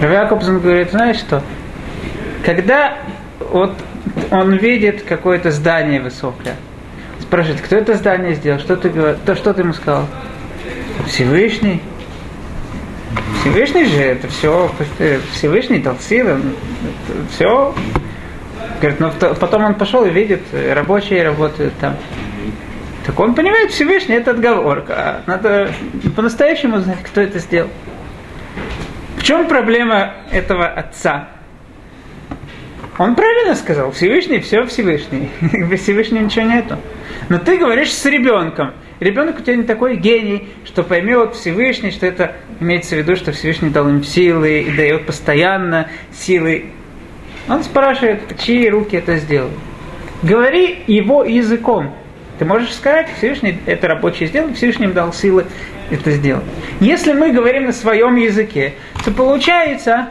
Якобсон 0.00 0.60
говорит, 0.60 0.90
знаешь 0.90 1.16
что? 1.16 1.42
Когда 2.44 2.98
вот 3.38 3.72
он 4.30 4.56
видит 4.56 5.02
какое-то 5.02 5.50
здание 5.50 6.00
высокое, 6.00 6.56
спрашивает, 7.20 7.60
кто 7.60 7.76
это 7.76 7.94
здание 7.94 8.34
сделал, 8.34 8.58
что 8.58 8.76
ты, 8.76 8.90
то, 9.24 9.36
что 9.36 9.54
ты 9.54 9.62
ему 9.62 9.72
сказал? 9.72 10.06
Всевышний. 11.06 11.80
Всевышний 13.40 13.84
же, 13.84 14.00
это 14.00 14.28
все, 14.28 14.70
Всевышний 15.32 15.78
дал 15.78 15.96
силы, 15.98 16.40
все. 17.34 17.74
Говорит, 18.80 19.00
но 19.00 19.10
потом 19.10 19.64
он 19.64 19.74
пошел 19.74 20.04
и 20.04 20.10
видит, 20.10 20.42
рабочие 20.52 21.22
работают 21.22 21.74
там. 21.80 21.96
Так 23.06 23.18
он 23.18 23.34
понимает 23.34 23.70
Всевышний, 23.70 24.14
это 24.16 24.30
отговорка. 24.30 25.22
Надо 25.26 25.72
по-настоящему 26.14 26.78
знать, 26.78 27.02
кто 27.02 27.20
это 27.20 27.38
сделал. 27.38 27.70
В 29.16 29.24
чем 29.24 29.48
проблема 29.48 30.14
этого 30.30 30.66
отца? 30.66 31.28
Он 32.98 33.14
правильно 33.14 33.54
сказал, 33.54 33.90
Всевышний, 33.90 34.40
все 34.40 34.64
Всевышний. 34.66 35.30
Без 35.40 35.80
Всевышнего 35.80 36.24
ничего 36.24 36.44
нету. 36.44 36.78
Но 37.28 37.38
ты 37.38 37.56
говоришь 37.56 37.92
с 37.92 38.04
ребенком. 38.04 38.72
Ребенок 39.00 39.40
у 39.40 39.42
тебя 39.42 39.56
не 39.56 39.64
такой 39.64 39.96
гений, 39.96 40.48
что 40.64 40.84
поймет 40.84 41.34
Всевышний, 41.34 41.90
что 41.90 42.06
это 42.06 42.36
имеется 42.60 42.94
в 42.94 42.98
виду, 42.98 43.16
что 43.16 43.32
Всевышний 43.32 43.70
дал 43.70 43.88
им 43.88 44.04
силы 44.04 44.60
и 44.60 44.70
дает 44.70 45.06
постоянно 45.06 45.88
силы. 46.12 46.66
Он 47.48 47.62
спрашивает, 47.64 48.22
чьи 48.40 48.68
руки 48.68 48.96
это 48.96 49.16
сделали. 49.16 49.54
Говори 50.22 50.84
его 50.86 51.24
языком. 51.24 51.92
Ты 52.38 52.44
можешь 52.44 52.72
сказать, 52.74 53.08
Всевышний 53.18 53.58
это 53.66 53.88
рабочий 53.88 54.26
сделал, 54.26 54.54
Всевышний 54.54 54.86
дал 54.86 55.12
силы. 55.12 55.46
это 55.90 56.10
сделать. 56.12 56.44
Если 56.80 57.12
мы 57.12 57.32
говорим 57.32 57.66
на 57.66 57.72
своем 57.72 58.16
языке, 58.16 58.74
то 59.04 59.10
получается, 59.10 60.08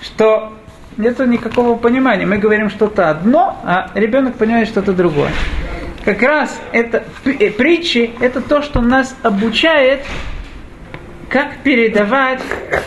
что 0.00 0.52
нет 0.96 1.18
никакого 1.20 1.76
понимания. 1.76 2.26
Мы 2.26 2.38
говорим 2.38 2.70
что-то 2.70 3.10
одно, 3.10 3.58
а 3.64 3.90
ребенок 3.94 4.36
понимает 4.36 4.68
что-то 4.68 4.92
другое. 4.92 5.30
Как 6.04 6.20
раз 6.22 6.60
это 6.72 7.04
э, 7.24 7.50
притчи, 7.50 8.12
это 8.20 8.40
то, 8.40 8.62
что 8.62 8.80
нас 8.80 9.16
обучает, 9.22 10.04
как 11.32 11.56
передавать 11.64 12.42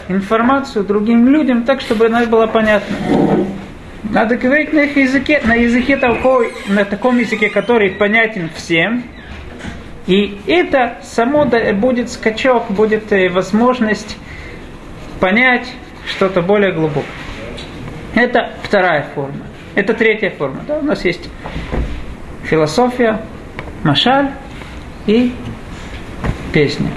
информацию 0.08 0.86
другим 0.86 1.28
людям 1.28 1.64
так, 1.64 1.82
чтобы 1.82 2.06
она 2.06 2.26
была 2.28 2.46
понятна. 2.46 2.96
Надо 4.04 4.38
говорить 4.38 4.72
на 4.72 4.82
их 4.82 4.96
языке, 4.96 5.42
на 5.44 5.56
языке 5.56 5.98
такой, 5.98 6.54
на 6.68 6.86
таком 6.86 7.18
языке, 7.18 7.50
который 7.50 7.90
понятен 7.90 8.52
всем. 8.56 9.04
И 10.06 10.40
это 10.46 10.98
само 11.02 11.46
будет 11.74 12.12
скачок, 12.12 12.70
будет 12.70 13.12
э, 13.12 13.30
возможность 13.30 14.16
понять 15.20 15.68
что-то 16.08 16.44
более 16.44 16.72
глубокое. 16.72 17.04
Это 18.14 18.54
вторая 18.62 19.08
форма. 19.16 19.42
Это 19.74 19.96
третья 19.96 20.30
форма. 20.30 20.62
Да? 20.68 20.78
У 20.78 20.84
нас 20.84 21.04
есть 21.04 21.28
философия, 22.44 23.22
машаль 23.84 24.30
и 25.08 25.34
песня. 26.54 26.92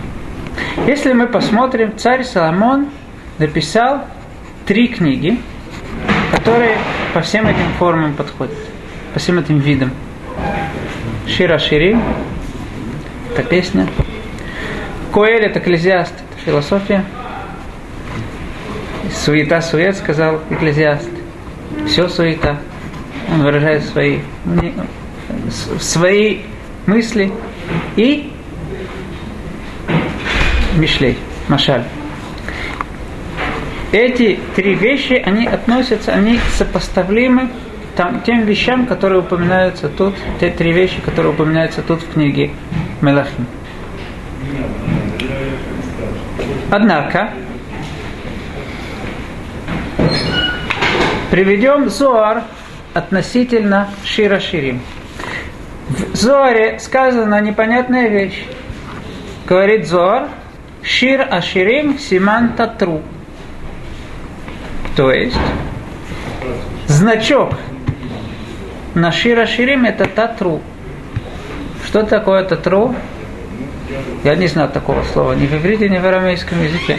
Если 0.87 1.13
мы 1.13 1.27
посмотрим, 1.27 1.97
царь 1.97 2.25
Соломон 2.25 2.89
написал 3.39 4.05
три 4.67 4.89
книги, 4.89 5.39
которые 6.33 6.77
по 7.15 7.21
всем 7.21 7.47
этим 7.47 7.73
формам 7.79 8.15
подходят, 8.15 8.57
по 9.13 9.19
всем 9.19 9.39
этим 9.39 9.59
видам. 9.59 9.91
Шира 11.27 11.59
Шири– 11.59 11.99
это 13.33 13.43
песня. 13.43 13.87
Коэль– 15.13 15.45
это 15.47 15.59
экклезиаст, 15.59 16.13
это 16.13 16.45
философия. 16.45 17.05
Суета 19.13 19.61
сует, 19.61 19.97
сказал 19.97 20.41
экклезиаст. 20.51 21.09
Все 21.87 22.09
суета. 22.09 22.59
Он 23.31 23.43
выражает 23.43 23.85
свои, 23.85 24.21
свои 25.81 26.43
мысли 26.87 27.31
и 27.97 28.33
Мишлей, 30.79 31.19
Машаль. 31.49 31.83
Эти 33.91 34.39
три 34.55 34.75
вещи, 34.75 35.15
они 35.15 35.47
относятся, 35.47 36.13
они 36.13 36.39
сопоставимы 36.57 37.51
там, 37.97 38.21
тем 38.21 38.45
вещам, 38.45 38.87
которые 38.87 39.21
упоминаются 39.21 39.89
тут, 39.89 40.15
те 40.39 40.51
три 40.51 40.73
вещи, 40.73 41.01
которые 41.01 41.33
упоминаются 41.33 41.83
тут 41.83 42.03
в 42.03 42.13
книге 42.13 42.53
Мелахим. 43.01 43.47
Однако, 46.71 47.31
приведем 51.33 51.89
Зоар 51.89 52.45
относительно 52.95 53.89
Шира 54.05 54.39
Ширим. 54.39 54.81
В 55.89 56.15
Зоаре 56.15 56.79
сказана 56.79 57.41
непонятная 57.41 58.09
вещь. 58.09 58.45
Говорит 59.47 59.89
Зоар, 59.89 60.29
Шир 60.89 61.29
Аширим 61.31 61.99
Симан 61.99 62.55
Татру. 62.55 63.03
То 64.97 65.13
есть, 65.13 65.37
значок 66.87 67.53
на 68.95 69.13
Шир 69.13 69.39
Аширим 69.39 69.85
это 69.85 70.07
Татру. 70.07 70.63
Что 71.87 72.05
такое 72.05 72.43
Татру? 72.45 72.95
Я 74.25 74.35
не 74.35 74.47
знаю 74.47 74.71
такого 74.71 75.03
слова 75.03 75.35
ни 75.35 75.47
в 75.47 75.55
иврите, 75.55 75.91
ни 75.91 75.99
в 75.99 76.07
арамейском 76.07 76.63
языке. 76.65 76.99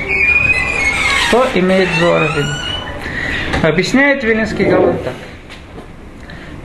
Что 1.28 1.48
имеет 1.56 1.90
Зора 2.00 2.28
в 2.28 2.38
виду? 2.38 2.50
Объясняет 3.64 4.24
Виленский 4.24 4.66
Гаон 4.66 5.00
так. 5.00 5.14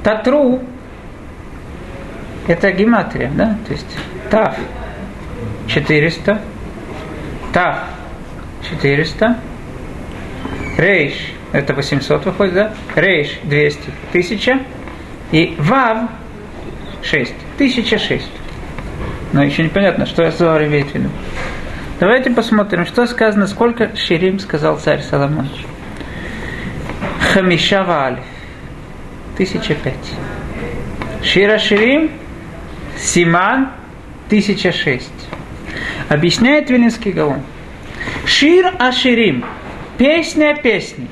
Татру 0.03 0.63
это 2.47 2.71
гематрия, 2.71 3.31
да? 3.35 3.57
То 3.67 3.73
есть 3.73 3.97
Тав 4.31 4.57
400, 5.69 6.39
Тав 7.55 7.79
400, 8.69 9.39
Рейш 10.77 11.15
это 11.53 11.73
800 11.73 12.25
выходит, 12.25 12.55
да? 12.55 12.75
Рейш 12.97 13.39
200, 13.45 13.81
1000 14.11 14.59
и 15.31 15.55
Вав 15.59 16.11
6, 17.05 17.33
1006. 17.55 18.29
Но 19.33 19.45
еще 19.45 19.63
непонятно, 19.63 20.05
что 20.05 20.29
Зоар 20.33 20.65
имеет 20.65 20.91
в 20.91 20.95
виду. 20.95 21.11
Давайте 22.01 22.31
посмотрим, 22.31 22.87
что 22.87 23.07
сказано, 23.07 23.47
сколько 23.47 23.95
Ширим 23.95 24.41
сказал 24.41 24.79
царь 24.79 25.01
Соломон. 25.03 25.49
Хамиша 27.33 27.85
Вааль. 27.85 28.19
Тысяча 29.37 29.75
пять. 29.75 29.95
Шира 31.23 31.59
Ширим. 31.59 32.11
Симан. 32.99 33.71
Тысяча 34.29 34.73
шесть. 34.73 35.11
Объясняет 36.09 36.71
Вилинский 36.71 37.13
Гаон. 37.13 37.43
Шир 38.27 38.75
Аширим. 38.79 39.45
Песня 39.97 40.57
песни. 40.57 41.09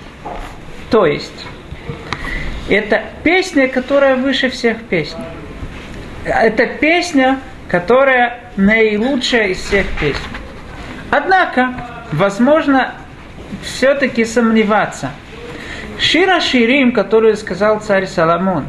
То 0.91 1.07
есть, 1.07 1.47
это 2.69 3.03
песня, 3.23 3.69
которая 3.69 4.17
выше 4.17 4.51
всех 4.51 4.83
песней. 4.83 5.25
Это 6.25 6.67
песня, 6.67 7.39
которая 7.69 8.41
наилучшая 8.57 9.49
из 9.49 9.59
всех 9.59 9.87
песен. 9.99 10.21
Однако, 11.11 11.75
возможно, 12.13 12.95
все-таки 13.63 14.25
сомневаться. 14.25 15.11
Шира 15.99 16.41
Ширим, 16.41 16.93
которую 16.93 17.37
сказал 17.37 17.81
царь 17.81 18.07
Соломон, 18.07 18.67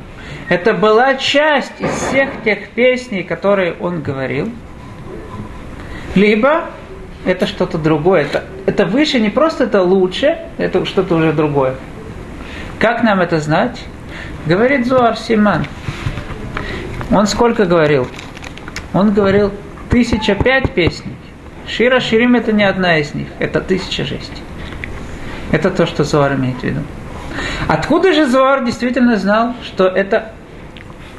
это 0.50 0.74
была 0.74 1.16
часть 1.16 1.74
из 1.80 1.90
всех 1.90 2.30
тех 2.44 2.70
песней, 2.70 3.24
которые 3.24 3.74
он 3.80 4.02
говорил. 4.02 4.52
Либо 6.16 6.66
это 7.26 7.48
что-то 7.48 7.78
другое. 7.78 8.22
Это, 8.22 8.44
это 8.66 8.86
выше, 8.86 9.20
не 9.20 9.30
просто 9.30 9.66
это 9.66 9.82
лучше, 9.82 10.38
это 10.58 10.86
что-то 10.86 11.16
уже 11.16 11.34
другое. 11.34 11.76
Как 12.80 13.04
нам 13.04 13.22
это 13.22 13.40
знать? 13.40 13.80
Говорит 14.46 14.86
Зуар 14.86 15.18
Симан. 15.18 15.66
Он 17.12 17.28
сколько 17.28 17.66
говорил? 17.66 18.08
Он 18.94 19.14
говорил 19.14 19.52
тысяча 19.90 20.36
пять 20.36 20.74
песней. 20.74 21.16
Шира 21.68 22.00
Ширим 22.00 22.36
это 22.36 22.52
не 22.52 22.64
одна 22.64 22.98
из 22.98 23.14
них, 23.14 23.28
это 23.40 23.62
тысяча 23.62 24.06
шесть. 24.06 24.42
Это 25.52 25.70
то, 25.72 25.86
что 25.86 26.04
Зуар 26.04 26.34
имеет 26.36 26.58
в 26.58 26.64
виду. 26.64 26.82
Откуда 27.68 28.14
же 28.14 28.28
Зуар 28.28 28.66
действительно 28.66 29.18
знал, 29.18 29.54
что 29.64 29.88
это 29.88 30.34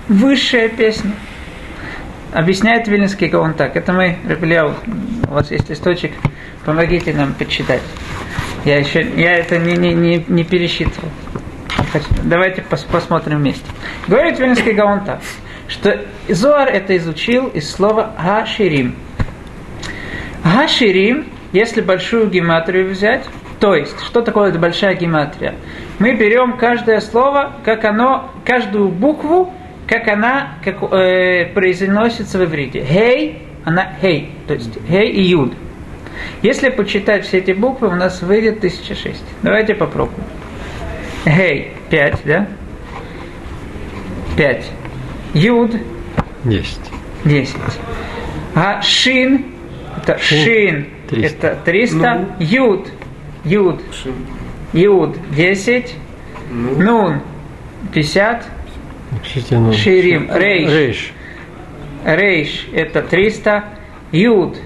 высшая 0.09 0.68
песня? 0.68 1.12
Объясняет 2.35 2.87
Вильнинский 2.88 3.29
Гаон 3.29 3.55
так. 3.55 3.77
Это 3.77 3.92
мы, 3.92 4.18
Рабеляу, 4.29 4.75
у 5.29 5.33
вас 5.33 5.51
есть 5.51 5.70
листочек, 5.70 6.12
помогите 6.66 7.14
нам 7.14 7.33
почитать. 7.33 7.81
Я 8.64 8.79
еще, 8.79 9.07
я 9.16 9.37
это 9.37 9.57
не, 9.57 9.77
не, 9.77 9.94
не, 9.94 10.25
не 10.29 10.44
пересчитывал. 10.44 11.09
Давайте 12.25 12.62
пос, 12.62 12.83
посмотрим 12.83 13.38
вместе. 13.38 13.64
Говорит 14.09 14.38
Вильнинский 14.38 14.73
Гаон 14.73 15.05
так 15.05 15.20
что 15.68 16.05
Зоар 16.29 16.68
это 16.68 16.97
изучил 16.97 17.47
из 17.49 17.70
слова 17.70 18.12
Гаширим. 18.23 18.97
Гаширим, 20.44 21.27
если 21.53 21.81
большую 21.81 22.29
гематрию 22.29 22.90
взять, 22.90 23.25
то 23.61 23.75
есть, 23.75 23.99
что 24.05 24.20
такое 24.20 24.51
эта 24.51 24.59
большая 24.59 24.94
гематрия? 24.94 25.55
Мы 25.99 26.16
берем 26.16 26.59
каждое 26.59 27.01
слово, 27.01 27.55
как 27.64 27.85
оно, 27.85 28.31
каждую 28.44 28.88
букву, 28.88 29.55
как 29.87 30.09
она 30.09 30.59
как, 30.64 30.83
э, 30.92 31.47
произносится 31.55 32.38
в 32.38 32.44
иврите. 32.44 32.85
Хей, 32.85 33.42
она 33.64 33.92
хей, 34.01 34.31
то 34.47 34.55
есть 34.55 34.79
хей 34.88 35.11
и 35.11 35.23
юд. 35.23 35.55
Если 36.42 36.70
почитать 36.70 37.27
все 37.27 37.38
эти 37.38 37.53
буквы, 37.53 37.88
у 37.88 37.94
нас 37.94 38.23
выйдет 38.23 38.59
1006. 38.59 39.23
Давайте 39.42 39.75
попробуем. 39.75 40.25
Хей, 41.25 41.73
5, 41.90 42.20
да? 42.25 42.47
5. 44.37 44.70
Юд. 45.35 45.77
Десять. 46.44 46.79
Десять. 47.25 47.57
А 48.55 48.83
шин, 48.83 49.47
это 49.97 50.18
шин, 50.18 50.87
300. 51.09 51.47
это 51.47 51.59
300. 51.64 51.97
Ну. 51.97 52.27
Юд, 52.38 52.88
юд, 53.44 53.83
шин. 53.92 54.14
юд, 54.73 55.16
10. 55.35 55.94
Ну. 56.51 56.77
Нун, 56.77 57.20
50. 57.92 58.44
Ну, 59.50 59.72
Ширим, 59.72 60.31
рейш. 60.33 60.70
рейш. 60.70 61.12
Рейш, 62.05 62.66
это 62.74 63.03
300. 63.03 63.64
Юд, 64.12 64.57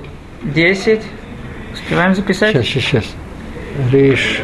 10. 0.43 1.01
Успеваем 1.73 2.15
записать? 2.15 2.53
Сейчас, 2.53 2.67
сейчас, 2.67 2.83
сейчас. 2.85 3.05
Рейш, 3.93 4.41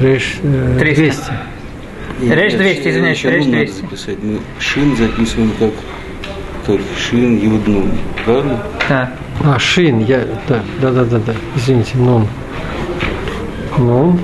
рейш, 0.00 0.36
300. 0.78 1.40
200. 2.20 2.34
Речь 2.34 2.52
200, 2.54 2.88
извиняюсь, 2.88 3.24
речь 3.24 3.44
200. 3.46 3.80
Записать. 3.80 4.22
Мы 4.22 4.38
шин 4.58 4.94
записываем 4.96 5.52
как, 5.58 5.70
как 6.66 6.80
шин 6.98 7.38
юдну, 7.38 7.86
правильно? 8.24 8.62
Да. 8.88 9.12
А, 9.42 9.58
Шин, 9.58 10.00
я, 10.04 10.26
да, 10.46 10.62
да, 10.82 10.90
да, 10.90 11.04
да, 11.04 11.18
да. 11.18 11.34
извините, 11.56 11.96
Нун. 11.96 12.28
Нун, 13.78 14.20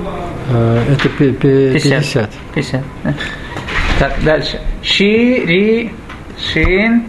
э, 0.51 0.83
это 0.93 1.09
пе- 1.09 1.31
пе- 1.31 1.73
50. 1.73 2.29
50. 2.53 2.83
да. 3.03 3.15
Так, 3.99 4.13
дальше. 4.23 4.61
Ши, 4.83 5.43
ри, 5.45 5.91
шин, 6.37 7.03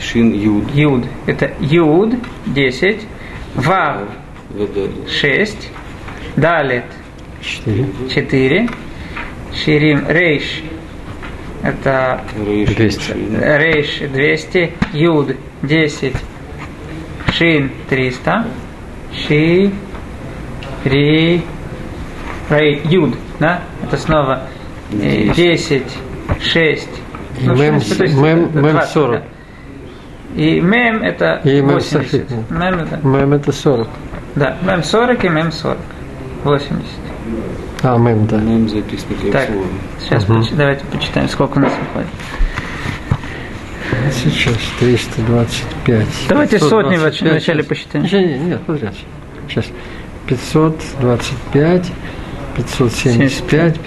Шин 0.00 0.32
Юд. 0.32 0.74
юд. 0.74 1.04
Это 1.26 1.52
юд, 1.60 2.14
10. 2.46 3.00
Вав, 3.54 4.08
ВД. 4.50 5.08
6. 5.08 5.70
Далит, 6.36 6.84
4. 7.40 7.86
4. 8.08 8.68
Ширим, 9.54 10.04
рейш. 10.08 10.62
Это 11.62 12.22
Рейш. 12.36 12.70
200. 12.70 13.00
Шин. 13.00 13.40
рейш 13.40 13.98
200. 14.12 14.72
Юд, 14.92 15.36
10. 15.62 16.14
Шин, 17.32 17.70
300. 17.88 18.46
Ши, 19.14 19.70
ри, 20.84 21.42
рей, 22.50 22.82
юд. 22.84 23.14
Да? 23.38 23.62
Это 23.84 23.96
снова 23.96 24.48
э, 24.92 25.32
10, 25.34 25.82
6. 26.42 26.88
И 27.40 27.46
мем 27.46 27.80
с- 27.80 27.98
мем- 27.98 28.50
мем 28.54 28.80
40. 28.92 29.20
да. 29.20 30.40
И 30.42 30.60
мем 30.60 31.02
это 31.02 31.40
И 31.44 31.60
мем 31.60 31.74
80. 31.74 31.90
софитный. 32.02 32.44
Мем 32.50 32.78
это, 32.80 33.00
Мем 33.06 33.32
это 33.32 33.52
40. 33.52 33.88
да, 34.34 34.56
мем 34.62 34.82
40 34.82 35.24
и 35.24 35.28
мем 35.28 35.52
40. 35.52 35.78
80. 36.44 36.84
А, 37.82 37.96
мем, 37.98 38.26
да. 38.26 38.36
Мем 38.38 38.68
записано 38.68 39.14
Так, 39.32 39.48
сейчас 40.00 40.28
Мгм. 40.28 40.40
поч- 40.42 40.50
давайте 40.52 40.84
почитаем, 40.86 41.28
сколько 41.28 41.58
у 41.58 41.60
нас 41.60 41.72
выходит. 41.72 42.08
Сейчас 44.12 44.54
325. 44.80 46.06
Давайте 46.28 46.58
сотни 46.58 46.96
525. 46.96 47.30
вначале 47.32 47.62
посчитаем. 47.64 48.04
Нет, 48.04 48.12
нет, 48.12 48.40
нет, 48.40 48.60
подряд. 48.62 48.94
Сейчас. 49.48 49.66
525, 50.26 51.92
575, 52.56 53.78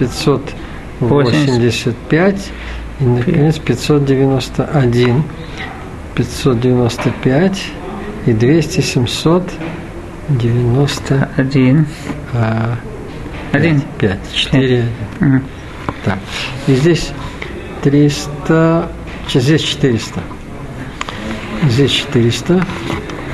585 1.00 2.50
и, 3.00 3.04
наконец, 3.04 3.58
591, 3.58 5.22
595 6.14 7.72
и 8.26 8.32
200, 8.32 8.80
790, 8.80 11.28
Один. 11.36 11.86
а, 12.32 12.76
Один. 13.52 13.82
5, 13.98 14.18
4. 14.34 14.84
Мгм. 15.20 15.42
Так. 16.04 16.18
И 16.66 16.74
здесь 16.74 17.12
300, 17.82 18.88
сейчас 19.28 19.42
здесь 19.44 19.62
400. 19.62 20.20
Здесь 21.68 21.92
400. 21.92 22.64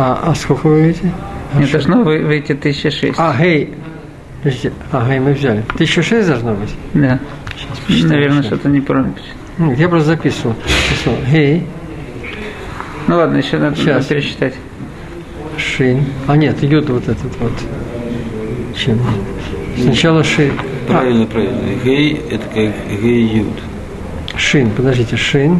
А, 0.00 0.20
а 0.30 0.34
сколько 0.36 0.68
вы 0.68 0.82
видите? 0.82 1.12
А, 1.52 1.58
Не 1.58 1.66
что? 1.66 1.72
должно 1.78 2.02
вы- 2.04 2.24
выйти 2.24 2.52
1006. 2.52 3.14
а 3.18 3.34
гей. 3.36 3.74
Подождите. 4.42 4.72
А, 4.92 5.08
гей 5.08 5.18
мы 5.18 5.32
взяли. 5.32 5.64
1006 5.74 6.28
должно 6.28 6.54
быть? 6.54 6.70
Да. 6.94 7.18
Сейчас 7.56 7.78
посчитаем. 7.80 8.12
Наверное, 8.12 8.42
что-то 8.44 8.68
неправильно. 8.68 9.12
посчитал. 9.12 9.34
Ну, 9.58 9.72
Я 9.74 9.88
просто 9.88 10.08
записывал. 10.10 10.54
Записывал. 10.88 11.18
Гей, 11.28 11.66
Ну 13.08 13.16
ладно, 13.16 13.38
еще 13.38 13.56
надо, 13.58 13.74
Сейчас. 13.74 13.86
надо 13.96 14.04
пересчитать. 14.06 14.54
шин. 15.56 16.04
А 16.28 16.36
нет, 16.36 16.62
идет 16.62 16.88
вот 16.90 17.08
этот 17.08 17.36
вот. 17.40 17.52
Чем? 18.76 19.00
Сначала 19.82 20.22
шин. 20.22 20.52
А, 20.88 20.92
Правильно, 20.92 21.26
правильно. 21.26 21.58
Гей 21.84 22.20
это 22.30 22.44
как 22.46 23.00
гей 23.02 23.38
Юд. 23.38 23.48
Шин, 24.36 24.70
подождите, 24.70 25.16
шин. 25.16 25.58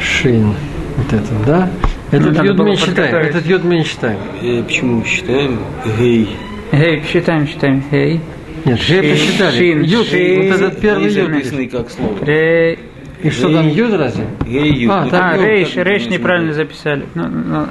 Шин. 0.00 0.54
Вот 0.96 1.12
это, 1.12 1.32
да? 1.46 1.70
Этот 2.14 2.42
йод 2.44 2.56
мы 2.58 2.70
не 2.70 2.76
считаем. 2.76 3.14
Этот 3.16 3.46
йод 3.46 3.64
мы 3.64 3.76
не 3.76 3.84
считаем. 3.84 4.18
Э, 4.42 4.62
почему 4.62 5.04
считаем 5.04 5.58
гей? 5.98 6.36
Гей, 6.72 7.02
считаем, 7.10 7.46
считаем. 7.46 7.82
Гей. 7.90 8.20
Нет, 8.64 8.80
же 8.80 9.02
Шин, 9.02 9.10
посчитали. 9.10 9.56
шин, 9.58 9.82
Йод, 9.82 10.06
шин. 10.08 10.36
вот 10.48 10.60
этот 10.60 10.80
первый 10.80 11.12
йод. 11.12 11.30
записанный 11.30 11.68
как 11.68 11.90
слово. 11.90 12.24
Рей. 12.24 12.78
И 13.22 13.30
что 13.30 13.52
там, 13.52 13.68
йод 13.68 13.94
разве? 13.94 14.26
Гей 14.46 14.72
Юд. 14.74 14.92
А, 14.92 15.04
Ну, 15.04 15.10
да, 15.10 15.30
А, 15.32 15.36
рейш, 15.38 15.70
как 15.70 15.86
рейш 15.86 16.06
неправильно 16.06 16.52
записали. 16.52 17.04
Ну, 17.14 17.26
ну, 17.28 17.66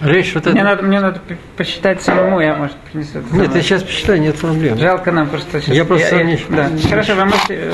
Рейш 0.00 0.34
вот 0.34 0.44
мне, 0.46 0.60
это. 0.60 0.64
надо, 0.64 0.82
мне 0.82 1.00
надо 1.00 1.20
посчитать 1.56 2.02
самому, 2.02 2.40
я, 2.40 2.54
может, 2.56 2.76
принесу. 2.92 3.18
это 3.18 3.34
Нет, 3.34 3.54
я 3.54 3.62
сейчас 3.62 3.82
посчитаю, 3.82 4.20
нет 4.20 4.36
проблем. 4.36 4.78
Жалко 4.78 5.10
нам 5.12 5.28
просто 5.28 5.60
сейчас. 5.62 5.74
Я 5.74 5.84
просто 5.86 6.22
не- 6.22 6.38
Да. 6.50 6.70
Хорошо, 6.90 7.14
вы 7.14 7.24
можете... 7.24 7.54
э, 7.54 7.72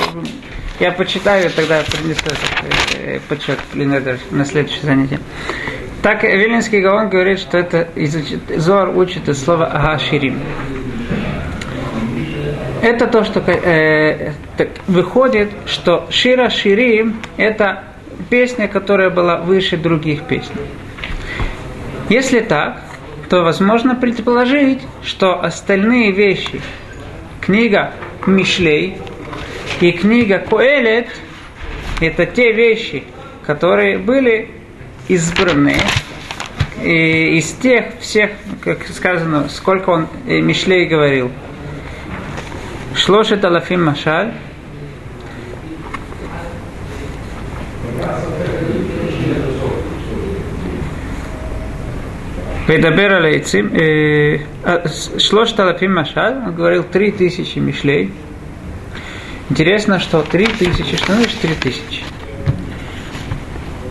Я 0.78 0.92
почитаю, 0.92 1.50
тогда 1.50 1.82
принесу 1.82 2.20
этот 2.20 2.38
э, 3.04 3.18
подсчет 3.28 3.58
Линедер 3.74 4.18
на 4.30 4.44
следующее 4.44 4.82
занятие. 4.82 5.18
Так, 6.02 6.24
Вильнинский 6.24 6.80
Гаон 6.80 7.10
говорит, 7.10 7.38
что 7.38 7.58
это 7.58 7.88
Зоар 8.56 8.88
учит 8.96 9.28
из 9.28 9.40
слова 9.40 9.66
Агаширим. 9.66 10.40
Это 12.82 13.06
то, 13.06 13.22
что 13.22 13.38
э, 13.38 14.32
так, 14.56 14.70
выходит, 14.88 15.50
что 15.66 16.08
Шира 16.10 16.50
Ширим– 16.50 17.20
это 17.36 17.84
песня, 18.28 18.66
которая 18.66 19.10
была 19.10 19.36
выше 19.36 19.76
других 19.76 20.24
песен. 20.24 20.56
Если 22.08 22.40
так, 22.40 22.82
то 23.28 23.42
возможно 23.42 23.94
предположить, 23.94 24.80
что 25.04 25.40
остальные 25.40 26.10
вещи, 26.10 26.60
книга 27.40 27.92
Мишлей 28.26 28.98
и 29.80 29.92
книга 29.92 30.38
Коэлет, 30.38 31.06
это 32.00 32.26
те 32.26 32.52
вещи, 32.52 33.04
которые 33.46 33.98
были 33.98 34.50
избраны 35.14 35.76
и 36.82 37.38
из 37.38 37.52
тех 37.52 37.98
всех, 38.00 38.30
как 38.62 38.86
сказано, 38.88 39.48
сколько 39.48 39.90
он 39.90 40.08
э, 40.26 40.40
Мишлей 40.40 40.86
говорил. 40.86 41.30
Шлошет 42.94 43.44
Алафим 43.44 43.84
Машаль, 43.84 44.32
Ведабер 52.68 53.12
алейцим, 53.14 53.74
э, 53.74 54.46
а, 54.62 54.84
шлош 55.18 55.52
талапим 55.52 55.94
машаль, 55.94 56.36
он 56.46 56.54
говорил 56.54 56.84
три 56.84 57.10
тысячи 57.10 57.58
мишлей. 57.58 58.12
Интересно, 59.50 59.98
что 59.98 60.22
три 60.22 60.46
тысячи, 60.46 60.96
что 60.96 61.12
значит 61.12 61.38
три 61.40 61.54
тысячи? 61.54 62.11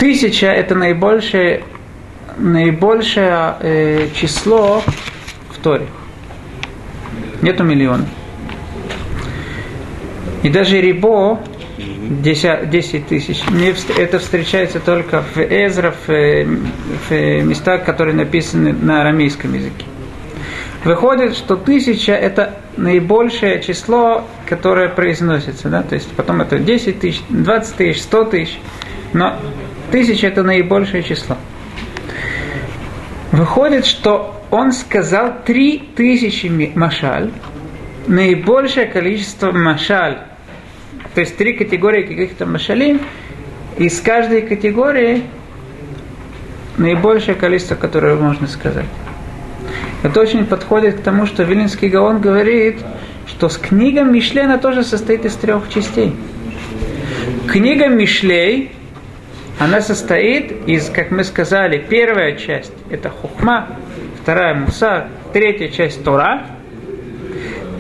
Тысяча 0.02 0.48
это 0.48 0.74
наибольшее, 0.74 1.62
наибольшее 2.36 3.56
э, 3.60 4.08
число 4.16 4.82
в 5.52 5.58
Торе. 5.62 5.86
Нету 7.44 7.64
миллиона. 7.64 8.08
И 10.42 10.50
даже 10.50 10.82
Рибо, 10.82 11.40
10, 11.78 12.68
10 12.72 13.08
тысяч, 13.08 13.44
это 13.96 14.18
встречается 14.18 14.80
только 14.80 15.22
в 15.36 15.38
Эзра, 15.38 15.94
в, 16.08 16.10
э, 16.10 16.46
в 16.46 17.12
э, 17.12 17.44
местах, 17.44 17.86
которые 17.86 18.16
написаны 18.16 18.74
на 18.74 19.02
арамейском 19.02 19.54
языке. 19.54 19.86
Выходит, 20.84 21.38
что 21.38 21.56
тысяча 21.56 22.14
это 22.14 22.58
наибольшее 22.76 23.62
число, 23.62 24.26
которое 24.48 24.90
произносится, 24.90 25.70
да, 25.70 25.84
то 25.84 25.94
есть 25.94 26.10
потом 26.14 26.42
это 26.42 26.58
10 26.58 27.00
тысяч, 27.00 27.22
20 27.30 27.76
тысяч, 27.76 28.02
100 28.02 28.24
тысяч, 28.24 28.60
но 29.14 29.38
тысяча 29.92 30.28
это 30.28 30.44
наибольшее 30.44 31.04
число. 31.04 31.38
Выходит, 33.32 33.86
что 33.86 34.42
он 34.52 34.72
сказал 34.72 35.34
3000 35.46 36.48
ми- 36.48 36.72
машаль, 36.76 37.32
наибольшее 38.08 38.88
количество 38.88 39.52
машаль, 39.52 40.20
то 41.14 41.22
есть 41.22 41.38
три 41.38 41.54
категории 41.54 42.04
каких-то 42.04 42.46
машалим, 42.46 43.00
из 43.78 44.02
каждой 44.02 44.42
категории 44.42 45.24
наибольшее 46.78 47.36
количество, 47.36 47.76
которое 47.76 48.16
можно 48.16 48.48
сказать. 48.48 48.86
Это 50.04 50.20
очень 50.20 50.46
подходит 50.46 51.00
к 51.00 51.04
тому, 51.04 51.26
что 51.26 51.44
Вилинский 51.44 51.88
Гаон 51.90 52.22
говорит, 52.22 52.80
что 53.28 53.50
с 53.50 53.58
книга 53.58 54.04
Мишлей 54.04 54.44
она 54.44 54.58
тоже 54.58 54.84
состоит 54.84 55.26
из 55.26 55.36
трех 55.36 55.70
частей. 55.70 56.14
Книга 57.48 57.88
Мишлей, 57.88 58.72
она 59.62 59.80
состоит 59.80 60.68
из, 60.68 60.90
как 60.90 61.12
мы 61.12 61.24
сказали, 61.24 61.78
первая 61.78 62.36
часть– 62.36 62.74
это 62.90 63.12
хухма, 63.12 63.78
вторая– 64.20 64.56
мусар, 64.56 65.10
третья 65.34 65.68
часть– 65.68 66.04
Тора. 66.04 66.48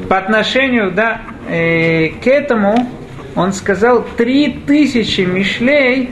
По 0.07 0.19
отношению 0.19 0.91
да, 0.91 1.21
э, 1.49 2.09
к 2.09 2.27
этому 2.27 2.87
он 3.35 3.51
сказал 3.51 4.03
три 4.15 4.61
тысячи 4.67 5.21
мишлей, 5.21 6.11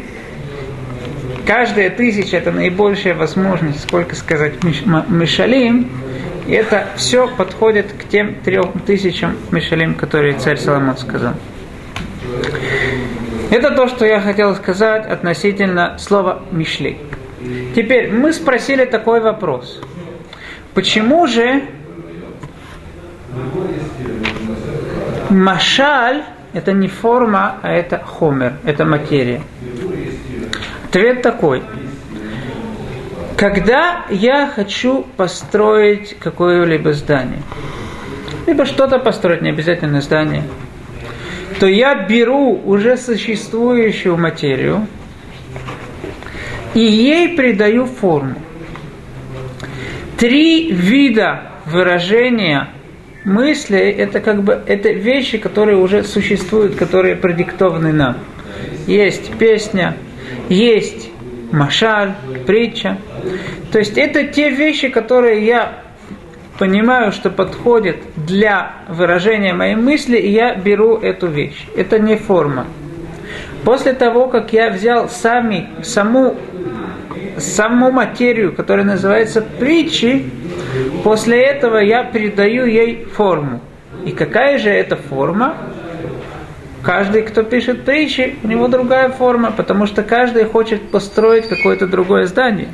каждая 1.46 1.92
тысяча 1.92 2.38
это 2.38 2.52
наибольшая 2.52 3.14
возможность, 3.14 3.84
сколько 3.84 4.16
сказать 4.16 4.54
мишалим, 4.64 5.88
и 6.48 6.54
это 6.54 6.88
все 6.96 7.28
подходит 7.28 7.94
к 7.94 8.10
тем 8.10 8.34
трем 8.44 8.72
тысячам 8.88 9.38
мишалим, 9.52 9.94
которые 9.94 10.34
царь 10.40 10.58
Соломон 10.58 10.98
сказал. 10.98 11.36
Это 13.50 13.72
то, 13.72 13.88
что 13.88 14.06
я 14.06 14.22
хотел 14.22 14.56
сказать 14.56 15.08
относительно 15.08 15.98
слова 15.98 16.44
«мишлей». 16.52 16.98
Теперь 17.76 18.12
мы 18.12 18.34
спросили 18.34 18.86
такой 18.86 19.22
вопрос. 19.22 19.82
Почему 20.74 21.26
же 21.26 21.64
Машаль– 25.30 26.24
это 26.54 26.74
не 26.74 26.88
форма, 26.88 27.58
а 27.62 27.72
это 27.72 28.00
хомер, 28.00 28.54
это 28.66 28.86
материя. 28.86 29.42
Ответ 30.86 31.22
такой. 31.22 31.64
Когда 33.38 34.06
я 34.10 34.48
хочу 34.48 35.06
построить 35.16 36.18
какое-либо 36.20 36.94
здание, 36.94 37.42
либо 38.48 38.66
что-то 38.66 38.98
построить, 39.00 39.42
не 39.42 39.50
обязательно 39.50 40.02
здание, 40.02 40.44
то 41.60 41.68
я 41.68 42.06
беру 42.08 42.60
уже 42.66 42.96
существующую 42.98 44.18
материю 44.18 44.88
и 46.74 46.80
ей 46.80 47.36
придаю 47.36 47.86
форму. 47.86 48.36
Три 50.18 50.72
вида 50.72 51.52
выражения 51.66 52.70
мысли 53.26 53.78
это 53.78 54.22
как 54.22 54.44
бы 54.44 54.62
это 54.66 54.90
вещи, 54.90 55.38
которые 55.38 55.78
уже 55.78 56.04
существуют, 56.04 56.76
которые 56.76 57.16
продиктованы 57.16 57.92
нам. 57.92 58.18
Есть 58.88 59.32
песня, 59.38 59.96
есть 60.48 61.10
машаль, 61.52 62.14
притча. 62.48 62.98
То 63.72 63.80
есть 63.80 63.98
это 63.98 64.26
те 64.26 64.50
вещи, 64.50 64.88
которые 64.88 65.46
я 65.46 65.84
понимаю, 66.60 67.12
что 67.12 67.32
подходят 67.32 67.98
для 68.16 68.74
выражения 68.88 69.54
моей 69.54 69.76
мысли, 69.76 70.18
и 70.18 70.30
я 70.30 70.54
беру 70.54 70.98
эту 70.98 71.26
вещь. 71.28 71.68
Это 71.76 71.98
не 71.98 72.16
форма. 72.16 72.68
После 73.64 73.94
того, 73.94 74.28
как 74.28 74.54
я 74.54 74.70
взял 74.70 75.10
сами, 75.10 75.70
саму, 75.82 76.36
саму 77.38 77.92
материю, 77.92 78.54
которая 78.54 78.86
называется 78.86 79.42
притчи, 79.42 80.32
После 81.04 81.42
этого 81.42 81.78
я 81.78 82.04
придаю 82.04 82.66
ей 82.66 83.06
форму. 83.06 83.62
И 84.06 84.12
какая 84.12 84.58
же 84.60 84.70
это 84.70 84.96
форма? 84.96 85.56
Каждый, 86.84 87.24
кто 87.24 87.44
пишет 87.44 87.86
притчи, 87.86 88.38
у 88.44 88.48
него 88.48 88.68
другая 88.68 89.10
форма, 89.10 89.52
потому 89.52 89.86
что 89.86 90.04
каждый 90.04 90.46
хочет 90.46 90.92
построить 90.92 91.48
какое-то 91.48 91.88
другое 91.88 92.26
здание. 92.26 92.70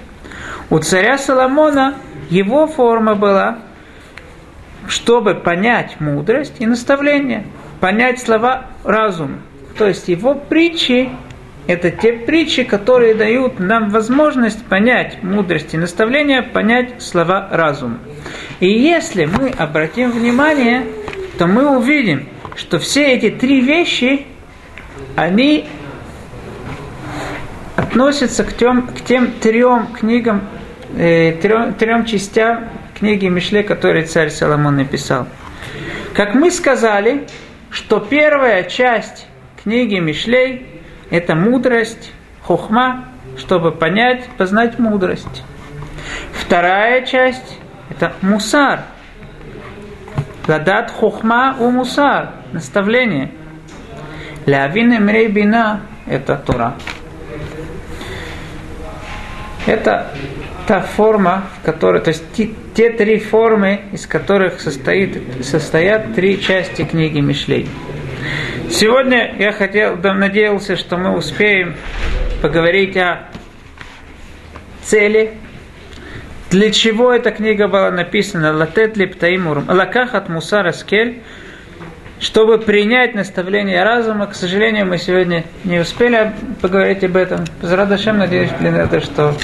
У 0.69 0.79
царя 0.79 1.17
Соломона 1.17 1.95
его 2.29 2.67
форма 2.67 3.15
была, 3.15 3.59
чтобы 4.89 5.35
понять 5.35 5.99
мудрость 5.99 6.55
и 6.59 6.65
наставление, 6.65 7.45
понять 7.79 8.19
слова 8.19 8.67
разума. 8.83 9.39
То 9.77 9.87
есть 9.87 10.07
его 10.07 10.35
притчи 10.35 11.09
это 11.67 11.89
те 11.89 12.13
притчи, 12.13 12.63
которые 12.63 13.15
дают 13.15 13.59
нам 13.59 13.89
возможность 13.89 14.63
понять 14.65 15.23
мудрость 15.23 15.73
и 15.73 15.77
наставления, 15.77 16.43
понять 16.43 17.01
слова 17.01 17.47
разума. 17.51 17.97
И 18.59 18.69
если 18.69 19.25
мы 19.25 19.49
обратим 19.49 20.11
внимание, 20.11 20.85
то 21.39 21.47
мы 21.47 21.75
увидим, 21.75 22.27
что 22.55 22.77
все 22.77 23.13
эти 23.13 23.31
три 23.31 23.61
вещи, 23.61 24.27
они 25.15 25.67
относятся 27.75 28.43
к 28.43 28.55
тем, 28.55 28.87
к 28.87 29.01
тем 29.01 29.31
трем 29.31 29.87
книгам, 29.87 30.41
э, 30.95 31.31
трем, 31.41 31.73
трем 31.73 32.05
частям 32.05 32.69
книги 32.95 33.27
Мишле, 33.27 33.63
которые 33.63 34.05
царь 34.05 34.29
Соломон 34.29 34.77
написал. 34.77 35.27
Как 36.13 36.33
мы 36.33 36.49
сказали, 36.49 37.27
что 37.69 37.99
первая 37.99 38.63
часть 38.63 39.27
книги 39.61 39.95
Мишлей 39.95 40.65
это 41.11 41.35
мудрость, 41.35 42.11
хухма, 42.41 43.05
чтобы 43.37 43.71
понять, 43.71 44.25
познать 44.37 44.79
мудрость. 44.79 45.43
Вторая 46.33 47.05
часть– 47.05 47.59
это 47.89 48.13
мусар. 48.21 48.81
Ладат 50.47 50.91
хухма 50.91 51.57
у 51.59 51.69
мусар, 51.71 52.29
наставление. 52.53 53.31
Лявин 54.45 54.97
эмрей 54.97 55.27
бина– 55.27 55.81
это 56.07 56.35
Тура. 56.35 56.75
Это 59.65 60.11
та 60.67 60.81
форма, 60.81 61.45
в 61.59 61.65
которой, 61.65 62.01
то 62.01 62.09
есть 62.09 62.23
те, 62.75 62.89
три 62.89 63.19
формы, 63.19 63.81
из 63.93 64.05
которых 64.05 64.59
состоит, 64.59 65.17
состоят 65.43 66.13
три 66.13 66.41
части 66.41 66.83
книги 66.83 67.19
Мишлей. 67.19 67.67
Сегодня 68.69 69.33
я 69.39 69.53
хотел, 69.53 69.95
надеялся, 69.97 70.75
что 70.75 70.97
мы 70.97 71.15
успеем 71.15 71.75
поговорить 72.41 72.97
о 72.97 73.29
цели, 74.83 75.33
для 76.49 76.71
чего 76.71 77.13
эта 77.13 77.31
книга 77.31 77.67
была 77.69 77.91
написана, 77.91 78.53
Латет 78.53 78.97
Липтаимурум, 78.97 79.65
Лакахат 79.69 80.27
Мусара 80.27 80.73
Скель, 80.73 81.21
чтобы 82.25 82.57
принять 82.57 83.13
наставление 83.13 83.83
разума. 83.83 84.25
К 84.25 84.33
сожалению, 84.33 84.87
мы 84.87 84.97
сегодня 84.97 85.43
не 85.63 85.79
успели 85.79 86.33
поговорить 86.59 87.03
об 87.03 87.15
этом. 87.17 87.45
Зарадашем, 87.61 88.17
надеюсь, 88.17 88.49
блин, 88.59 88.75
это, 88.75 88.99
что 88.99 89.35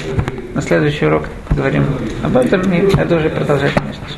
на 0.52 0.62
следующий 0.62 1.06
урок 1.06 1.28
поговорим 1.48 1.84
об 2.24 2.36
этом, 2.36 2.60
и 2.72 2.78
это 2.96 3.14
уже 3.14 3.30
продолжительность. 3.30 4.11